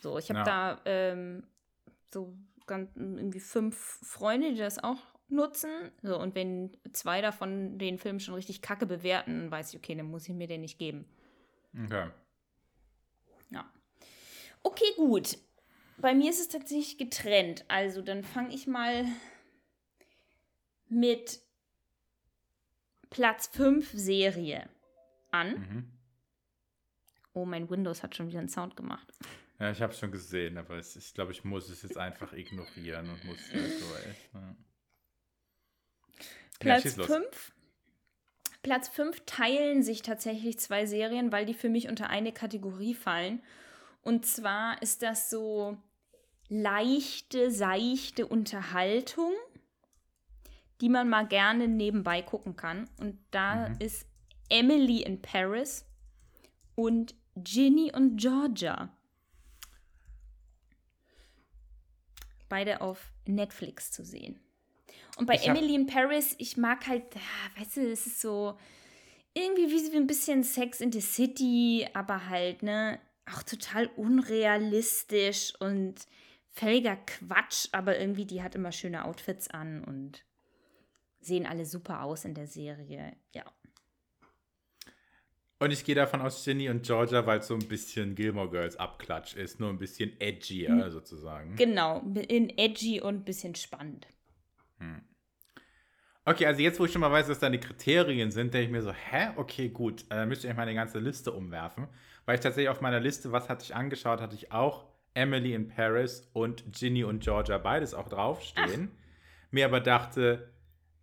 [0.00, 0.44] So, ich habe ja.
[0.44, 1.42] da ähm,
[2.12, 5.70] so ganz, irgendwie fünf Freunde, die das auch nutzen.
[6.02, 10.10] So, und wenn zwei davon den Film schon richtig kacke bewerten, weiß ich, okay, dann
[10.10, 11.06] muss ich mir den nicht geben.
[11.84, 12.10] Okay.
[14.66, 15.38] Okay, gut.
[15.98, 17.64] Bei mir ist es tatsächlich getrennt.
[17.68, 19.06] Also, dann fange ich mal
[20.88, 21.40] mit
[23.08, 24.68] Platz 5 Serie
[25.30, 25.50] an.
[25.52, 25.92] Mhm.
[27.32, 29.06] Oh, mein Windows hat schon wieder einen Sound gemacht.
[29.60, 32.32] Ja, ich habe es schon gesehen, aber es, ich glaube, ich muss es jetzt einfach
[32.32, 33.86] ignorieren und muss halt so.
[34.34, 34.56] Ja.
[36.58, 37.08] Platz 5.
[37.08, 42.94] Ja, Platz 5 teilen sich tatsächlich zwei Serien, weil die für mich unter eine Kategorie
[42.94, 43.40] fallen.
[44.06, 45.76] Und zwar ist das so
[46.48, 49.32] leichte, seichte Unterhaltung,
[50.80, 52.88] die man mal gerne nebenbei gucken kann.
[53.00, 53.80] Und da Mhm.
[53.80, 54.06] ist
[54.48, 55.84] Emily in Paris
[56.76, 58.96] und Ginny und Georgia.
[62.48, 64.38] Beide auf Netflix zu sehen.
[65.16, 68.56] Und bei Ich Emily in Paris, ich mag halt, ah, weißt du, es ist so
[69.34, 73.00] irgendwie wie so ein bisschen Sex in the City, aber halt, ne,
[73.32, 76.06] auch total unrealistisch und
[76.52, 80.24] völliger Quatsch, aber irgendwie, die hat immer schöne Outfits an und
[81.20, 83.16] sehen alle super aus in der Serie.
[83.34, 83.44] Ja.
[85.58, 88.76] Und ich gehe davon aus, Ginny und Georgia, weil es so ein bisschen Gilmore Girls
[88.76, 90.90] Abklatsch ist, nur ein bisschen edgier Hm.
[90.90, 91.56] sozusagen.
[91.56, 94.06] Genau, in edgy und ein bisschen spannend.
[96.28, 98.82] Okay, also jetzt, wo ich schon mal weiß, was deine Kriterien sind, denke ich mir
[98.82, 99.28] so, hä?
[99.36, 100.02] Okay, gut.
[100.02, 101.86] Äh, Dann müsste ich meine ganze Liste umwerfen.
[102.26, 105.68] Weil ich tatsächlich auf meiner Liste, was hatte ich angeschaut, hatte ich auch Emily in
[105.68, 108.90] Paris und Ginny und Georgia beides auch draufstehen.
[109.50, 110.52] Mir aber dachte,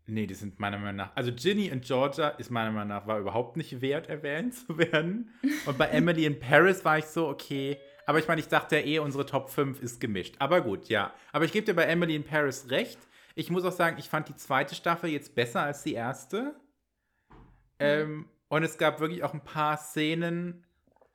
[0.05, 3.19] nee, die sind meiner Meinung nach, also Ginny und Georgia ist meiner Meinung nach, war
[3.19, 5.34] überhaupt nicht wert, erwähnt zu werden.
[5.65, 7.78] Und bei Emily in Paris war ich so, okay.
[8.05, 10.36] Aber ich meine, ich dachte ja eh, unsere Top 5 ist gemischt.
[10.39, 11.13] Aber gut, ja.
[11.32, 12.99] Aber ich gebe dir bei Emily in Paris recht.
[13.34, 16.53] Ich muss auch sagen, ich fand die zweite Staffel jetzt besser als die erste.
[17.80, 20.65] Ähm, und es gab wirklich auch ein paar Szenen,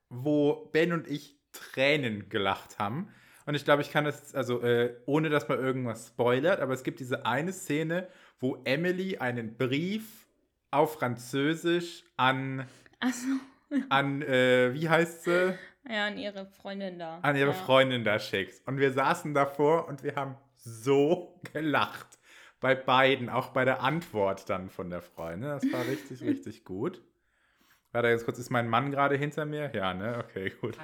[0.09, 3.09] wo Ben und ich Tränen gelacht haben.
[3.47, 6.83] Und ich glaube, ich kann das, also äh, ohne dass man irgendwas spoilert, aber es
[6.83, 8.09] gibt diese eine Szene,
[8.41, 10.29] wo Emily einen Brief
[10.71, 12.67] auf Französisch an,
[13.01, 13.29] Achso,
[13.89, 15.59] an äh, wie heißt sie?
[15.89, 17.21] ja, an ihre Freundin da.
[17.23, 17.55] an ihre ja.
[17.55, 18.67] Freundin da schickt.
[18.67, 22.19] Und wir saßen davor und wir haben so gelacht.
[22.61, 25.49] Bei beiden, auch bei der Antwort dann von der Freundin.
[25.49, 27.01] Das war richtig, richtig gut.
[27.93, 29.71] Warte, jetzt kurz, ist mein Mann gerade hinter mir?
[29.75, 30.19] Ja, ne?
[30.19, 30.79] Okay, gut.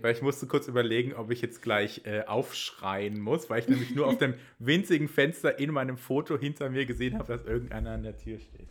[0.00, 3.94] Weil ich musste kurz überlegen, ob ich jetzt gleich äh, aufschreien muss, weil ich nämlich
[3.94, 8.02] nur auf dem winzigen Fenster in meinem Foto hinter mir gesehen habe, dass irgendeiner an
[8.02, 8.68] der Tür steht.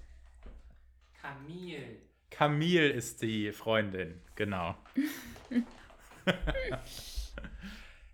[1.22, 1.98] Camille.
[2.32, 4.76] Camille ist die Freundin, genau.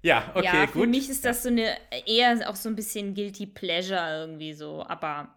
[0.01, 0.81] ja, okay, ja, gut.
[0.81, 4.85] für mich ist das so eine eher auch so ein bisschen guilty pleasure irgendwie so,
[4.85, 5.33] aber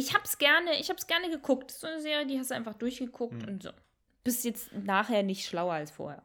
[0.00, 1.70] ich hab's gerne, ich hab's gerne geguckt.
[1.70, 3.48] So eine Serie, die hast du einfach durchgeguckt Hm.
[3.48, 3.70] und so.
[4.24, 6.22] Bist jetzt nachher nicht schlauer als vorher.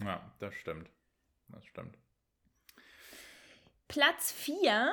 [0.00, 0.90] Ja, das stimmt.
[1.48, 1.96] Das stimmt.
[3.88, 4.92] Platz 4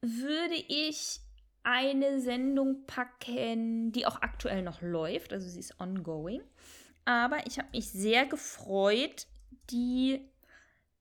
[0.00, 1.20] würde ich
[1.62, 6.42] eine Sendung packen, die auch aktuell noch läuft, also sie ist ongoing.
[7.04, 9.26] Aber ich habe mich sehr gefreut,
[9.70, 10.20] die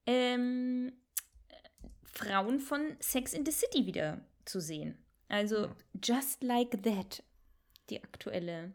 [0.06, 0.94] ähm,
[2.04, 4.98] Frauen von Sex in the City wieder zu sehen.
[5.30, 5.70] Also
[6.02, 7.24] Just Like That,
[7.90, 8.74] die aktuelle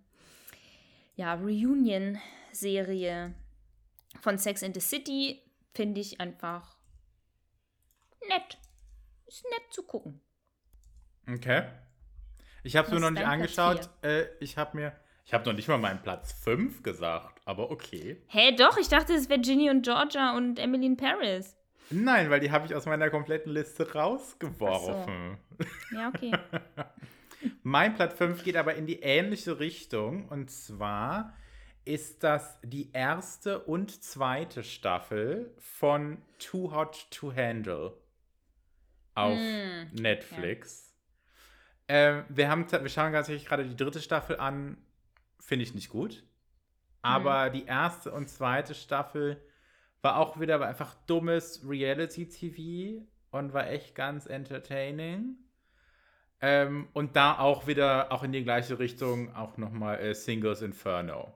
[1.17, 3.35] ja, Reunion-Serie
[4.21, 5.43] von Sex in the City,
[5.75, 6.77] finde ich einfach
[8.29, 8.59] nett.
[9.27, 10.21] Ist nett zu gucken.
[11.29, 11.69] Okay.
[12.65, 13.89] Ich habe es mir noch nicht angeschaut.
[14.03, 14.97] Äh, ich habe mir.
[15.25, 18.21] Ich habe noch nicht mal meinen Platz 5 gesagt, aber okay.
[18.27, 21.57] Hä, doch, ich dachte, es wäre Ginny und Georgia und Emily in Paris.
[21.93, 25.39] Nein, weil die habe ich aus meiner kompletten Liste rausgeworfen.
[25.93, 26.33] Ja, okay.
[27.63, 30.29] Mein Platz 5 geht aber in die ähnliche Richtung.
[30.29, 31.35] Und zwar
[31.85, 37.95] ist das die erste und zweite Staffel von Too Hot to Handle
[39.15, 40.95] auf Mm, Netflix.
[41.89, 44.79] Ähm, wir, haben, wir schauen tatsächlich gerade die dritte Staffel an.
[45.41, 46.23] Finde ich nicht gut.
[47.03, 49.43] Aber die erste und zweite Staffel
[50.03, 55.37] war auch wieder einfach dummes Reality-TV und war echt ganz entertaining.
[56.41, 61.33] Ähm, und da auch wieder, auch in die gleiche Richtung, auch nochmal äh, Singles Inferno.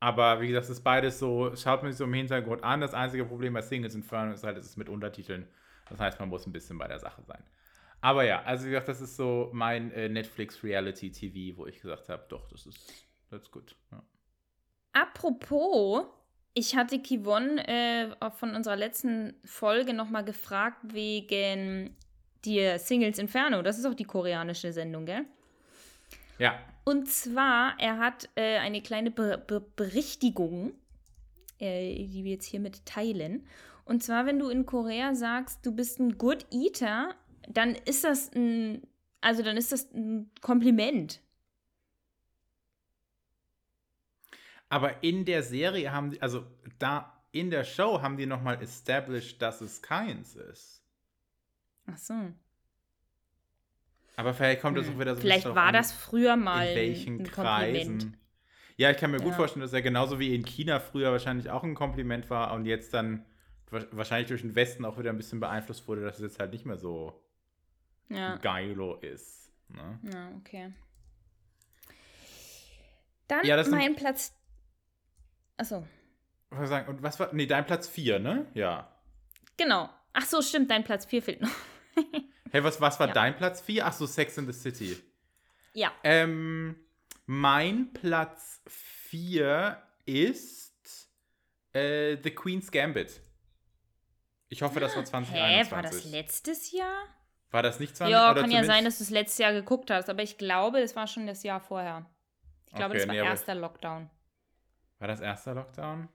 [0.00, 2.80] Aber wie gesagt, es ist beides so, schaut man sich so im Hintergrund an.
[2.80, 5.46] Das einzige Problem bei Singles Inferno ist halt, es ist mit Untertiteln.
[5.90, 7.44] Das heißt, man muss ein bisschen bei der Sache sein.
[8.00, 11.80] Aber ja, also wie gesagt, das ist so mein äh, Netflix Reality TV, wo ich
[11.80, 13.76] gesagt habe, doch, das ist, that's good.
[13.92, 14.02] Ja.
[14.92, 16.06] Apropos,
[16.54, 21.96] ich hatte Kivon äh, von unserer letzten Folge nochmal gefragt wegen
[22.44, 23.62] die Singles Inferno.
[23.62, 25.24] Das ist auch die koreanische Sendung, gell?
[26.38, 26.58] ja.
[26.84, 30.72] Und zwar, er hat äh, eine kleine Be Be Berichtigung,
[31.60, 33.46] äh, die wir jetzt hiermit teilen.
[33.84, 37.14] Und zwar, wenn du in Korea sagst, du bist ein Good Eater,
[37.48, 38.82] dann ist das ein,
[39.20, 41.20] also dann ist das ein Kompliment.
[44.72, 46.46] Aber in der Serie haben die, also
[46.78, 50.82] da in der Show haben die nochmal established, dass es keins ist.
[51.86, 52.14] Ach so.
[54.16, 54.94] Aber vielleicht kommt das Hm.
[54.94, 57.90] auch wieder so ein Vielleicht war an, das früher mal in welchen ein Kreisen.
[57.98, 58.18] Kompliment.
[58.78, 59.36] Ja, ich kann mir gut Ja.
[59.36, 62.94] vorstellen, dass er genauso wie in China früher wahrscheinlich auch ein Kompliment war und jetzt
[62.94, 63.26] dann
[63.70, 66.50] wa- wahrscheinlich durch den Westen auch wieder ein bisschen beeinflusst wurde, dass es jetzt halt
[66.52, 67.22] nicht mehr so
[68.08, 68.36] Ja.
[68.36, 69.52] geilo ist.
[69.68, 69.98] Ne?
[70.10, 70.72] Ja, okay.
[73.28, 74.34] Dann Ja, das mein Platz.
[75.62, 75.86] Achso,
[76.50, 76.88] Was sagen?
[76.88, 77.32] Und was war.
[77.32, 78.46] Nee, dein Platz 4, ne?
[78.54, 78.88] Ja.
[79.56, 79.88] genau.
[80.14, 81.50] Ach so, stimmt, dein Platz 4 fehlt noch.
[82.50, 83.14] Hey, was, was war Ja.
[83.14, 83.86] dein Platz 4?
[83.86, 84.98] Ach so, Sex in the City.
[85.72, 85.90] Ja.
[86.04, 86.76] Ähm,
[87.24, 91.08] mein Platz 4 ist
[91.72, 93.22] äh, The Queen's Gambit.
[94.50, 95.66] Ich hoffe, das war 2021.
[95.66, 97.04] Hä, war das letztes Jahr?
[97.52, 100.10] War das nicht 20 Ja, kann ja sein, dass du es letztes Jahr geguckt hast,
[100.10, 102.04] aber ich glaube, es war schon das Jahr vorher.
[102.66, 104.10] Ich glaube, Okay, das war nee, erster Lockdown.
[105.02, 106.08] War das erster Lockdown?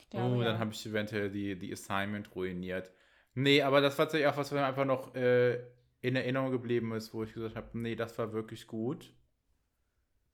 [0.00, 0.58] Ich glaube, oh, dann ja.
[0.58, 2.90] habe ich eventuell die, die Assignment ruiniert.
[3.34, 5.60] Nee, aber das war tatsächlich auch was, was mir einfach noch äh,
[6.00, 9.14] in Erinnerung geblieben ist, wo ich gesagt habe, nee, das war wirklich gut.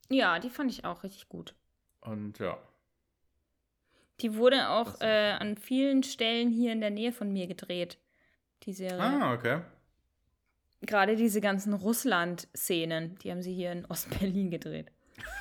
[0.09, 1.53] Ja, die fand ich auch richtig gut.
[2.01, 2.57] Und ja.
[4.21, 7.99] Die wurde auch äh, an vielen Stellen hier in der Nähe von mir gedreht.
[8.63, 8.99] Die Serie.
[8.99, 9.61] Ah, okay.
[10.81, 14.91] Gerade diese ganzen Russland-Szenen, die haben sie hier in Ostberlin gedreht.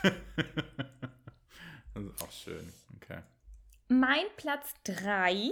[2.07, 2.72] das ist auch schön.
[2.96, 3.22] Okay.
[3.88, 5.51] Mein Platz 3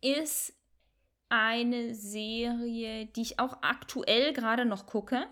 [0.00, 0.52] ist
[1.28, 5.26] eine Serie, die ich auch aktuell gerade noch gucke.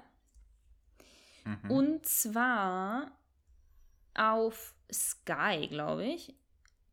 [1.44, 1.70] Mhm.
[1.70, 3.12] Und zwar
[4.14, 6.34] auf Sky, glaube ich.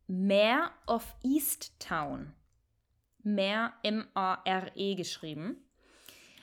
[0.06, 2.32] Mare of Easttown.
[3.22, 5.56] Mare, M-A-R-E geschrieben.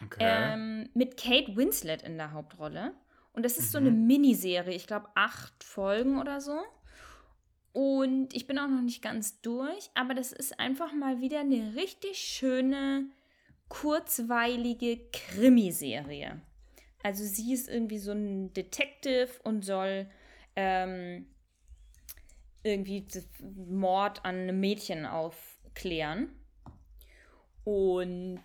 [0.03, 0.17] okay.
[0.19, 2.93] Ähm, mit Kate Winslet in der Hauptrolle.
[3.33, 3.87] Und das ist so Mhm.
[3.87, 6.59] eine Miniserie, ich glaube acht Folgen oder so.
[7.71, 11.75] Und ich bin auch noch nicht ganz durch, aber das ist einfach mal wieder eine
[11.75, 13.07] richtig schöne,
[13.67, 16.39] kurzweilige Krimiserie.
[17.01, 20.07] Also sie ist irgendwie so ein Detective und soll
[20.55, 21.25] ähm,
[22.61, 23.07] irgendwie
[23.41, 26.29] Mord an einem Mädchen aufklären.
[27.63, 28.43] Und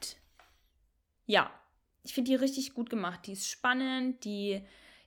[1.27, 1.51] ja,
[2.09, 3.27] ich finde die richtig gut gemacht.
[3.27, 4.63] Die ist spannend, die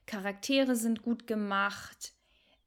[0.06, 2.12] Charaktere sind gut gemacht.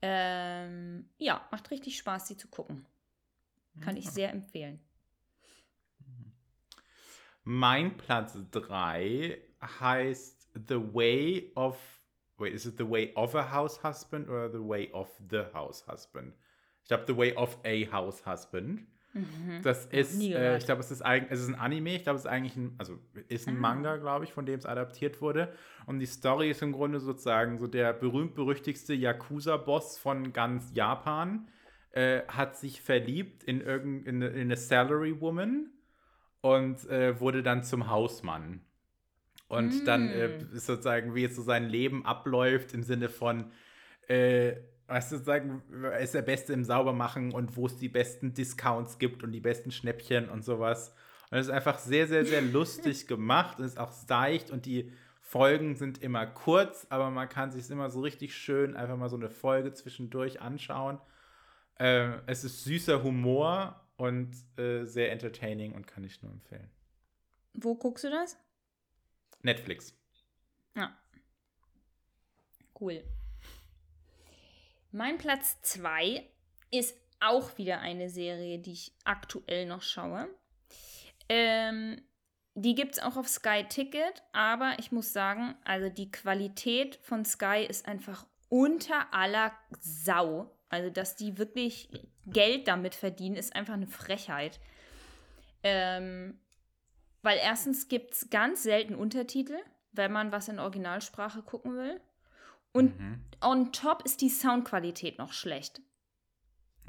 [0.01, 2.85] Ähm, ja, macht richtig Spaß, die zu gucken.
[3.79, 4.79] Kann ich sehr empfehlen.
[7.43, 9.37] Mein Platz 3
[9.79, 11.77] heißt The Way of.
[12.37, 15.87] Wait, is it The Way of a House Husband oder The Way of the House
[15.87, 16.33] Husband?
[16.81, 18.85] Ich glaube, The Way of a House Husband.
[19.63, 21.95] Das ist, äh, ich glaube, es ist eigentlich, es ist ein Anime.
[21.95, 22.99] Ich glaube, es ist eigentlich ein, also
[23.29, 23.59] ist ein Ah.
[23.59, 25.53] Manga, glaube ich, von dem es adaptiert wurde.
[25.85, 31.47] Und die Story ist im Grunde sozusagen so der berühmt-berüchtigste Yakuza-Boss von ganz Japan
[31.91, 35.71] äh, hat sich verliebt in irgendeine in eine Salary Woman
[36.41, 38.61] und äh, wurde dann zum Hausmann.
[39.47, 40.55] Und dann äh, Mm.
[40.55, 43.51] ist sozusagen, wie jetzt so sein Leben abläuft im Sinne von,
[44.07, 44.55] äh,
[44.87, 48.99] weißt du, sagen, er ist der Beste im Saubermachen und wo es die besten Discounts
[48.99, 50.93] gibt und die besten Schnäppchen und sowas.
[51.31, 54.91] Und es ist einfach sehr, sehr, sehr lustig gemacht und ist auch seicht und die
[55.21, 59.15] Folgen sind immer kurz, aber man kann sich immer so richtig schön einfach mal so
[59.15, 60.99] eine Folge zwischendurch anschauen.
[61.79, 66.69] Äh, es ist süßer Humor und äh, sehr entertaining und kann ich nur empfehlen.
[67.55, 68.37] Wo guckst du das?
[69.41, 69.97] Netflix.
[70.75, 70.95] Ja.
[72.79, 73.03] Cool.
[74.95, 76.25] Mein Platz 2
[76.71, 80.29] ist auch wieder eine Serie, die ich aktuell noch schaue.
[81.27, 82.01] Ähm,
[82.53, 87.25] die gibt es auch auf Sky Ticket, aber ich muss sagen, also die Qualität von
[87.25, 90.57] Sky ist einfach unter aller Sau.
[90.69, 91.89] Also, dass die wirklich
[92.25, 94.61] Geld damit verdienen, ist einfach eine Frechheit.
[95.61, 96.39] Ähm,
[97.21, 99.57] weil erstens gibt es ganz selten Untertitel,
[99.91, 101.99] wenn man was in Originalsprache gucken will.
[102.75, 103.21] Und Mhm.
[103.41, 105.81] on top ist die Soundqualität noch schlecht.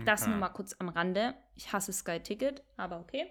[0.04, 0.30] Das Okay.
[0.30, 1.34] nur mal kurz am Rande.
[1.54, 3.30] Ich hasse Sky Ticket, aber okay.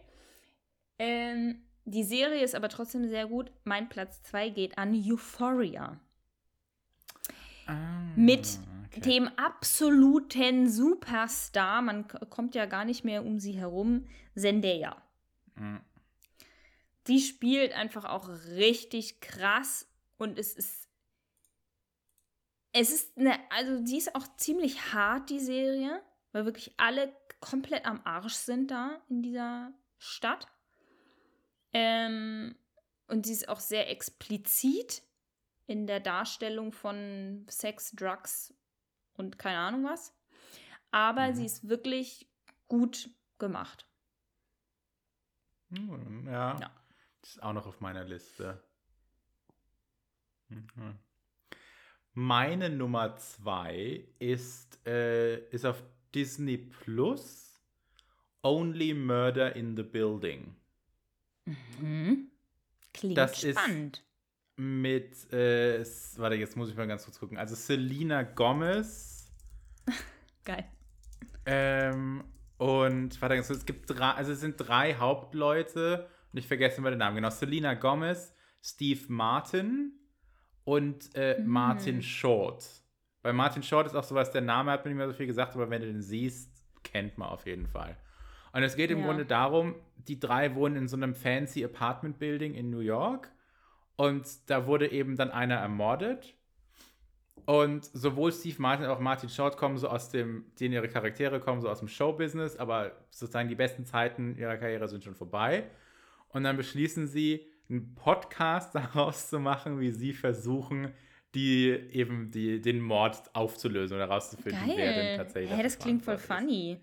[0.98, 3.52] Ähm, die Serie ist aber trotzdem sehr gut.
[3.66, 6.00] Mein Platz 2 geht an Euphoria.
[7.68, 9.02] Ah, Mit okay.
[9.02, 14.96] dem absoluten Superstar, man kommt ja gar nicht mehr um sie herum, Zendaya.
[15.56, 15.82] Mhm.
[17.08, 19.88] Die spielt einfach auch richtig krass
[20.18, 20.85] und es ist.
[22.78, 26.04] Es ist eine, also die ist auch ziemlich hart, die Serie,
[26.34, 30.46] weil wirklich alle komplett am Arsch sind da in dieser Stadt.
[31.72, 32.54] Ähm,
[33.08, 35.04] und sie ist auch sehr explizit
[35.68, 38.54] in der Darstellung von Sex, Drugs
[39.14, 40.14] und keine Ahnung was.
[40.92, 41.36] Aber Mhm.
[41.36, 42.28] sie ist wirklich
[42.68, 43.10] gut
[43.40, 43.88] gemacht.
[45.70, 46.60] Ja.
[46.60, 46.72] Ja.
[47.22, 48.62] Das ist auch noch auf meiner Liste.
[50.50, 51.00] Mhm.
[52.18, 57.62] Meine Nummer zwei ist, äh, ist auf Disney Plus
[58.42, 60.56] Only Murder in the Building.
[61.46, 62.32] Mhm.
[62.94, 64.02] Klingt Das ist- spannend.
[64.58, 65.84] Mit, äh,
[66.16, 67.38] warte, jetzt muss ich mal ganz kurz gucken.
[67.38, 69.30] Also Selena Gomez
[70.46, 70.64] Geil.
[71.46, 72.24] ähm,
[72.58, 77.00] und, warte, es gibt drei, also es sind drei Hauptleute und ich vergesse immer den
[77.00, 77.18] Namen.
[77.18, 79.92] Genau, Selena Gomez, Steve Martin
[80.66, 81.48] und äh, Mhm.
[81.48, 82.66] Martin Short.
[83.22, 85.56] Bei Martin Short ist auch sowas, der Name hat mir nicht mehr so viel gesagt,
[85.56, 86.52] aber wenn du den siehst,
[86.84, 87.98] kennt man auf jeden Fall.
[88.52, 89.06] Und es geht im Ja.
[89.06, 89.76] Grunde darum,
[90.08, 93.32] die drei wohnen in so einem fancy Apartment Building in New York
[93.96, 96.36] und da wurde eben dann einer ermordet.
[97.46, 101.40] Und sowohl Steve Martin als auch Martin Short kommen so aus dem, denen ihre Charaktere
[101.40, 105.70] kommen so aus dem Showbusiness, aber sozusagen die besten Zeiten ihrer Karriere sind schon vorbei.
[106.30, 110.94] Und dann beschließen sie, einen Podcast daraus zu machen, wie sie versuchen,
[111.34, 115.18] die eben die, den Mord aufzulösen oder rauszufinden, wer denn Geil.
[115.18, 115.50] tatsächlich.
[115.50, 116.26] Dafür das klingt voll ist.
[116.26, 116.80] funny.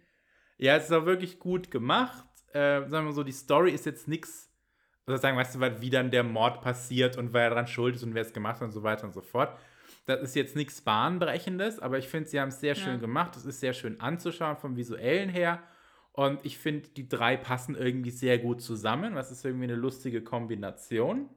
[0.59, 2.25] Ja, es ist auch wirklich gut gemacht.
[2.53, 4.51] Äh, sagen wir mal so, die Story ist jetzt nichts,
[5.07, 8.15] oder sagen, weißt du, wie dann der Mord passiert und wer daran schuld ist und
[8.15, 9.59] wer es gemacht hat und so weiter und so fort.
[10.05, 12.99] Das ist jetzt nichts Bahnbrechendes, aber ich finde, sie haben es sehr schön Ja.
[13.01, 13.37] gemacht.
[13.37, 15.63] Es ist sehr schön anzuschauen vom Visuellen her.
[16.13, 19.15] Und ich finde, die drei passen irgendwie sehr gut zusammen.
[19.15, 21.31] Das ist irgendwie eine lustige Kombination.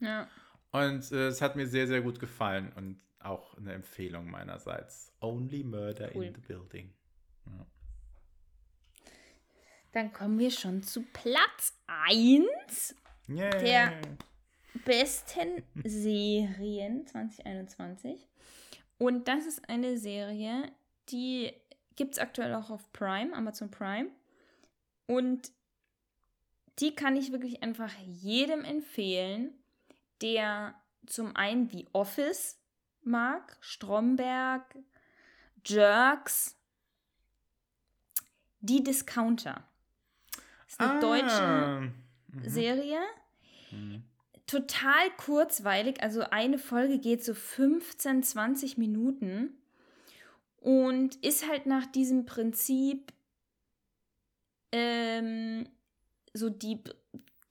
[0.00, 0.28] Ja.
[0.70, 5.12] Und äh, es hat mir sehr, sehr gut gefallen und auch eine Empfehlung meinerseits.
[5.20, 6.24] Only Murder Cool.
[6.24, 6.94] in the Building.
[7.46, 7.66] Ja.
[9.92, 12.94] Dann kommen wir schon zu Platz 1
[13.28, 13.50] Yay.
[13.50, 14.00] Der-
[14.84, 18.26] besten Serien 2021.
[18.98, 20.70] Und das ist eine Serie,
[21.10, 21.52] die
[21.98, 24.08] gibt es aktuell auch auf Prime, Amazon Prime.
[25.06, 25.52] Und
[26.78, 29.52] die kann ich wirklich einfach jedem empfehlen,
[30.22, 30.74] der
[31.06, 32.58] zum einen The Office
[33.02, 34.76] mag, Stromberg,
[35.66, 36.56] Jerks,
[38.60, 39.64] die Discounter.
[40.32, 41.80] Das ist eine deutsche Ah.
[41.80, 42.48] Mhm.
[42.48, 43.00] Serie.
[43.72, 44.04] Mhm.
[44.46, 49.57] Total kurzweilig, also eine Folge geht so 15, 20 Minuten
[50.60, 53.12] und ist halt nach diesem Prinzip
[54.72, 55.68] ähm,
[56.32, 56.82] so die,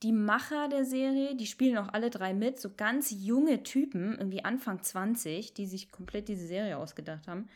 [0.02, 4.44] die Macher der Serie, die spielen auch alle drei mit, so ganz junge Typen, irgendwie
[4.44, 7.48] Anfang 20, die sich komplett diese Serie ausgedacht haben.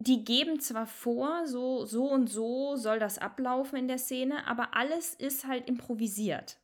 [0.00, 4.76] Die geben zwar vor, so, so und so soll das ablaufen in der Szene, aber
[4.76, 6.58] alles ist halt improvisiert.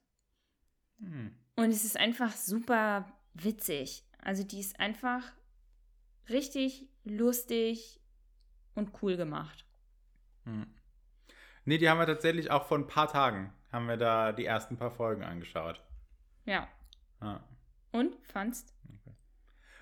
[0.98, 1.34] Hm.
[1.56, 4.04] Und es ist einfach super witzig.
[4.22, 5.32] Also die ist einfach
[6.28, 8.00] richtig lustig
[8.74, 9.66] und cool gemacht.
[10.44, 10.66] Hm.
[11.64, 14.76] Nee, die haben wir tatsächlich auch vor ein paar Tagen, haben wir da die ersten
[14.76, 15.82] paar Folgen angeschaut.
[16.46, 16.68] Ja.
[17.20, 17.44] Ja.
[17.92, 18.74] Und fandst?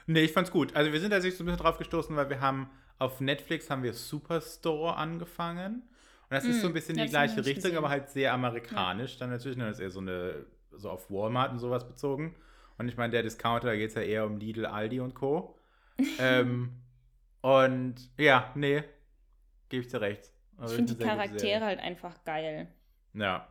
[0.07, 0.75] Nee, ich fand's gut.
[0.75, 3.83] Also wir sind tatsächlich so ein bisschen drauf gestoßen, weil wir haben auf Netflix haben
[3.83, 5.83] wir Superstore angefangen.
[6.31, 7.77] Und das ist Mm, so ein bisschen ja, die gleiche Richtung, gesehen.
[7.77, 9.19] aber halt sehr amerikanisch.
[9.19, 12.35] Dann natürlich, ne, das ist eher so eine, so auf Walmart und sowas bezogen.
[12.79, 15.59] Und ich meine, der Discounter, da geht es ja eher um Lidl, Aldi und Co.
[16.19, 16.73] ähm,
[17.41, 18.83] und ja, nee,
[19.69, 20.33] gebe ich dir recht.
[20.57, 22.69] Also ich finde die Charaktere halt einfach geil.
[23.15, 23.49] Ja.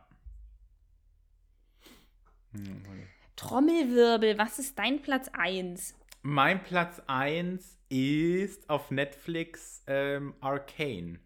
[2.52, 2.82] Hm.
[3.36, 5.94] Trommelwirbel, was ist dein Platz 1?
[6.22, 11.20] Mein Platz 1 ist auf Netflix ähm, Arcane.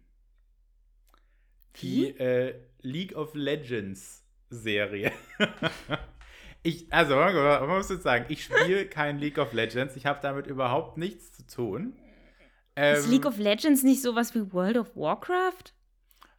[1.81, 5.11] Die äh, League of Legends Serie.
[6.63, 9.95] ich, also, man muss jetzt sagen, ich spiele kein League of Legends.
[9.95, 11.97] Ich habe damit überhaupt nichts zu tun.
[12.75, 15.73] Ist Ähm, League of Legends nicht sowas wie World of Warcraft?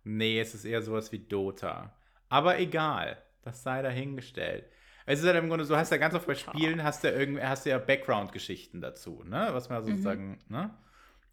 [0.05, 1.95] Nee, es ist eher sowas wie Dota.
[2.29, 4.67] Aber egal, das sei dahingestellt.
[5.07, 6.35] Es ist halt im Grunde so, hast ja ganz oft bei.
[6.35, 9.49] Spielen, hast du ja irgendwie, hast du ja Background-Geschichten dazu, ne?
[9.53, 10.75] Was man sozusagen, ne?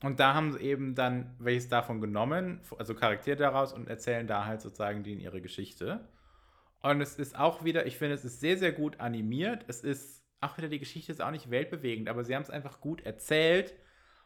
[0.04, 4.46] Und da haben sie eben dann welches davon genommen, also Charaktere daraus und erzählen da
[4.46, 6.10] halt sozusagen die in ihre Geschichte.
[6.82, 9.64] Und es ist auch wieder, ich finde, es ist sehr, sehr gut animiert.
[9.68, 12.82] Es ist auch wieder, die Geschichte ist auch nicht weltbewegend, aber sie haben es einfach
[12.82, 13.76] gut erzählt.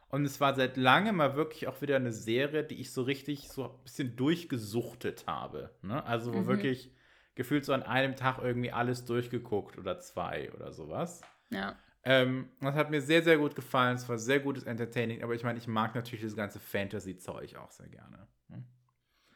[0.08, 3.48] Und es war seit langem mal wirklich auch wieder eine Serie, die ich so richtig
[3.48, 5.70] so ein bisschen durchgesuchtet habe.
[5.82, 6.04] Ne?
[6.04, 6.46] Also Mhm.
[6.46, 6.92] wirklich
[7.34, 11.22] gefühlt so an einem Tag irgendwie alles durchgeguckt oder zwei oder sowas.
[11.50, 11.76] Ja.
[12.04, 13.96] Ähm, das hat mir sehr, sehr gut gefallen.
[13.96, 17.72] Es war sehr gutes Entertaining, aber ich meine, ich mag natürlich das ganze Fantasy-Zeug auch
[17.72, 18.26] sehr gerne.
[18.48, 18.62] ne?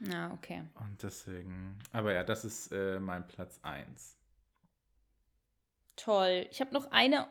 [0.09, 0.62] Ja, okay.
[0.77, 4.16] Und deswegen, aber ja, das ist äh, mein Platz 1.
[5.97, 6.47] Toll.
[6.51, 7.27] Ich habe noch eine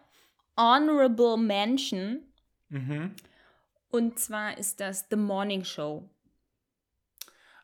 [0.57, 2.19] Honorable Mention.
[2.69, 3.15] Mhm.
[3.89, 6.07] Und zwar ist das The Morning Show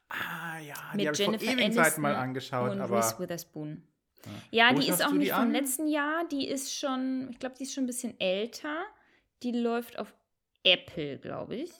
[0.07, 3.19] Ah ja, die mit habe ich vor Jennifer ewigen Zeiten mal angeschaut, und aber Reese
[3.19, 3.83] Witherspoon.
[4.51, 4.69] Ja.
[4.69, 5.51] Ja, die ist auch die nicht vom an?
[5.51, 6.27] letzten Jahr.
[6.27, 8.83] Die ist schon, ich glaube, die ist schon ein bisschen älter.
[9.43, 10.13] Die läuft auf
[10.63, 11.71] Apple, glaube ich.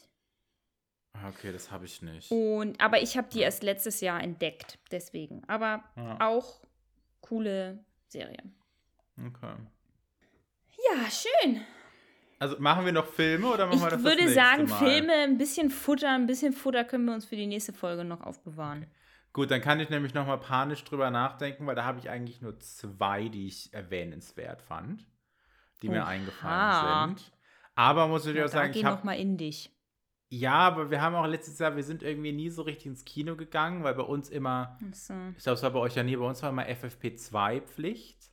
[1.13, 2.31] Ah, Okay, das habe ich nicht.
[2.31, 5.43] Und, aber ich habe die erst letztes Jahr entdeckt, deswegen.
[5.47, 6.19] Aber Ja.
[6.27, 6.61] auch
[7.21, 8.43] coole Serie.
[9.17, 9.55] Okay.
[10.91, 11.61] Ja, schön.
[12.45, 14.77] Also machen wir noch Filme oder machen Ich wir das würde das nächste sagen, Mal?
[14.77, 18.21] Filme, ein bisschen Futter, ein bisschen Futter können wir uns für die nächste Folge noch
[18.21, 18.85] aufbewahren.
[19.33, 22.41] Gut, dann kann ich nämlich noch mal panisch drüber nachdenken, weil da habe ich eigentlich
[22.41, 25.05] nur zwei, die ich erwähnenswert fand,
[25.81, 26.07] die mir Oha.
[26.07, 27.31] eingefallen sind.
[27.75, 29.71] Aber muss ich Ja, auch sagen, ich noch habe mal in dich.
[30.29, 33.35] ja, aber wir haben auch letztes Jahr, wir sind irgendwie nie so richtig ins Kino
[33.35, 35.13] gegangen, weil bei uns immer So.
[35.37, 36.15] Ich glaube, es war bei euch ja nie.
[36.15, 38.31] Bei uns war immer FFP2-Pflicht.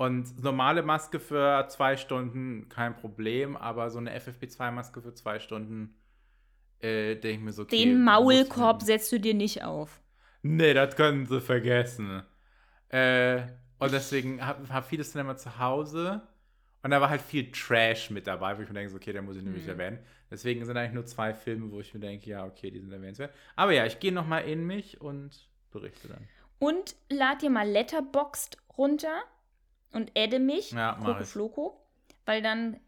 [0.00, 5.94] Und normale Maske für zwei Stunden kein Problem, aber so eine FFP2-Maske für zwei Stunden,
[6.78, 7.84] äh, denke ich mir so, okay.
[7.84, 10.00] Den Maulkorb setzt du dir nicht auf.
[10.40, 12.22] Nee, das können sie vergessen.
[12.88, 13.42] Äh,
[13.78, 16.22] und deswegen habe hab vieles dann immer zu Hause.
[16.82, 19.26] Und da war halt viel Trash mit dabei, wo ich mir denke, so, okay, den
[19.26, 19.68] muss ich nämlich Mhm.
[19.68, 19.98] erwähnen.
[20.30, 23.34] Deswegen sind eigentlich nur zwei Filme, wo ich mir denke, ja, okay, die sind erwähnenswert.
[23.54, 26.26] Aber ja, ich gehe nochmal in mich und berichte dann.
[26.58, 29.20] Und lad dir mal Letterboxd runter
[29.92, 30.96] und adde mich, Ja.
[31.24, 31.80] Floco,
[32.24, 32.80] weil dann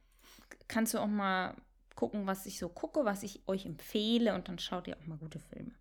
[0.69, 1.55] kannst du auch mal
[1.95, 5.19] gucken, was ich so gucke, was ich euch empfehle und dann schaut ihr auch mal
[5.19, 5.73] gute Filme.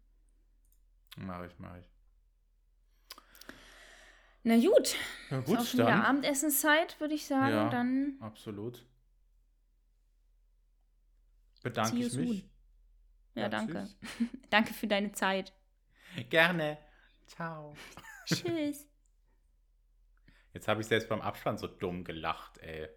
[1.18, 1.86] Mach ich, mach ich.
[4.44, 4.96] Na gut,
[5.30, 7.54] Ja, ist auch schon wieder Abendessenszeit, würde ich sagen.
[7.54, 7.70] Ja.
[7.70, 8.86] Dann Absolut.
[11.62, 12.40] Bedanke ich mich.
[12.40, 12.50] soon.
[13.36, 13.74] ja, danke.
[13.84, 13.98] tschüss.
[14.50, 15.54] Danke für deine Zeit.
[16.30, 16.78] Gerne.
[17.28, 17.76] Ciao.
[18.26, 18.88] Tschüss.
[20.54, 22.90] Jetzt habe ich selbst beim Abspann so dumm gelacht, ey.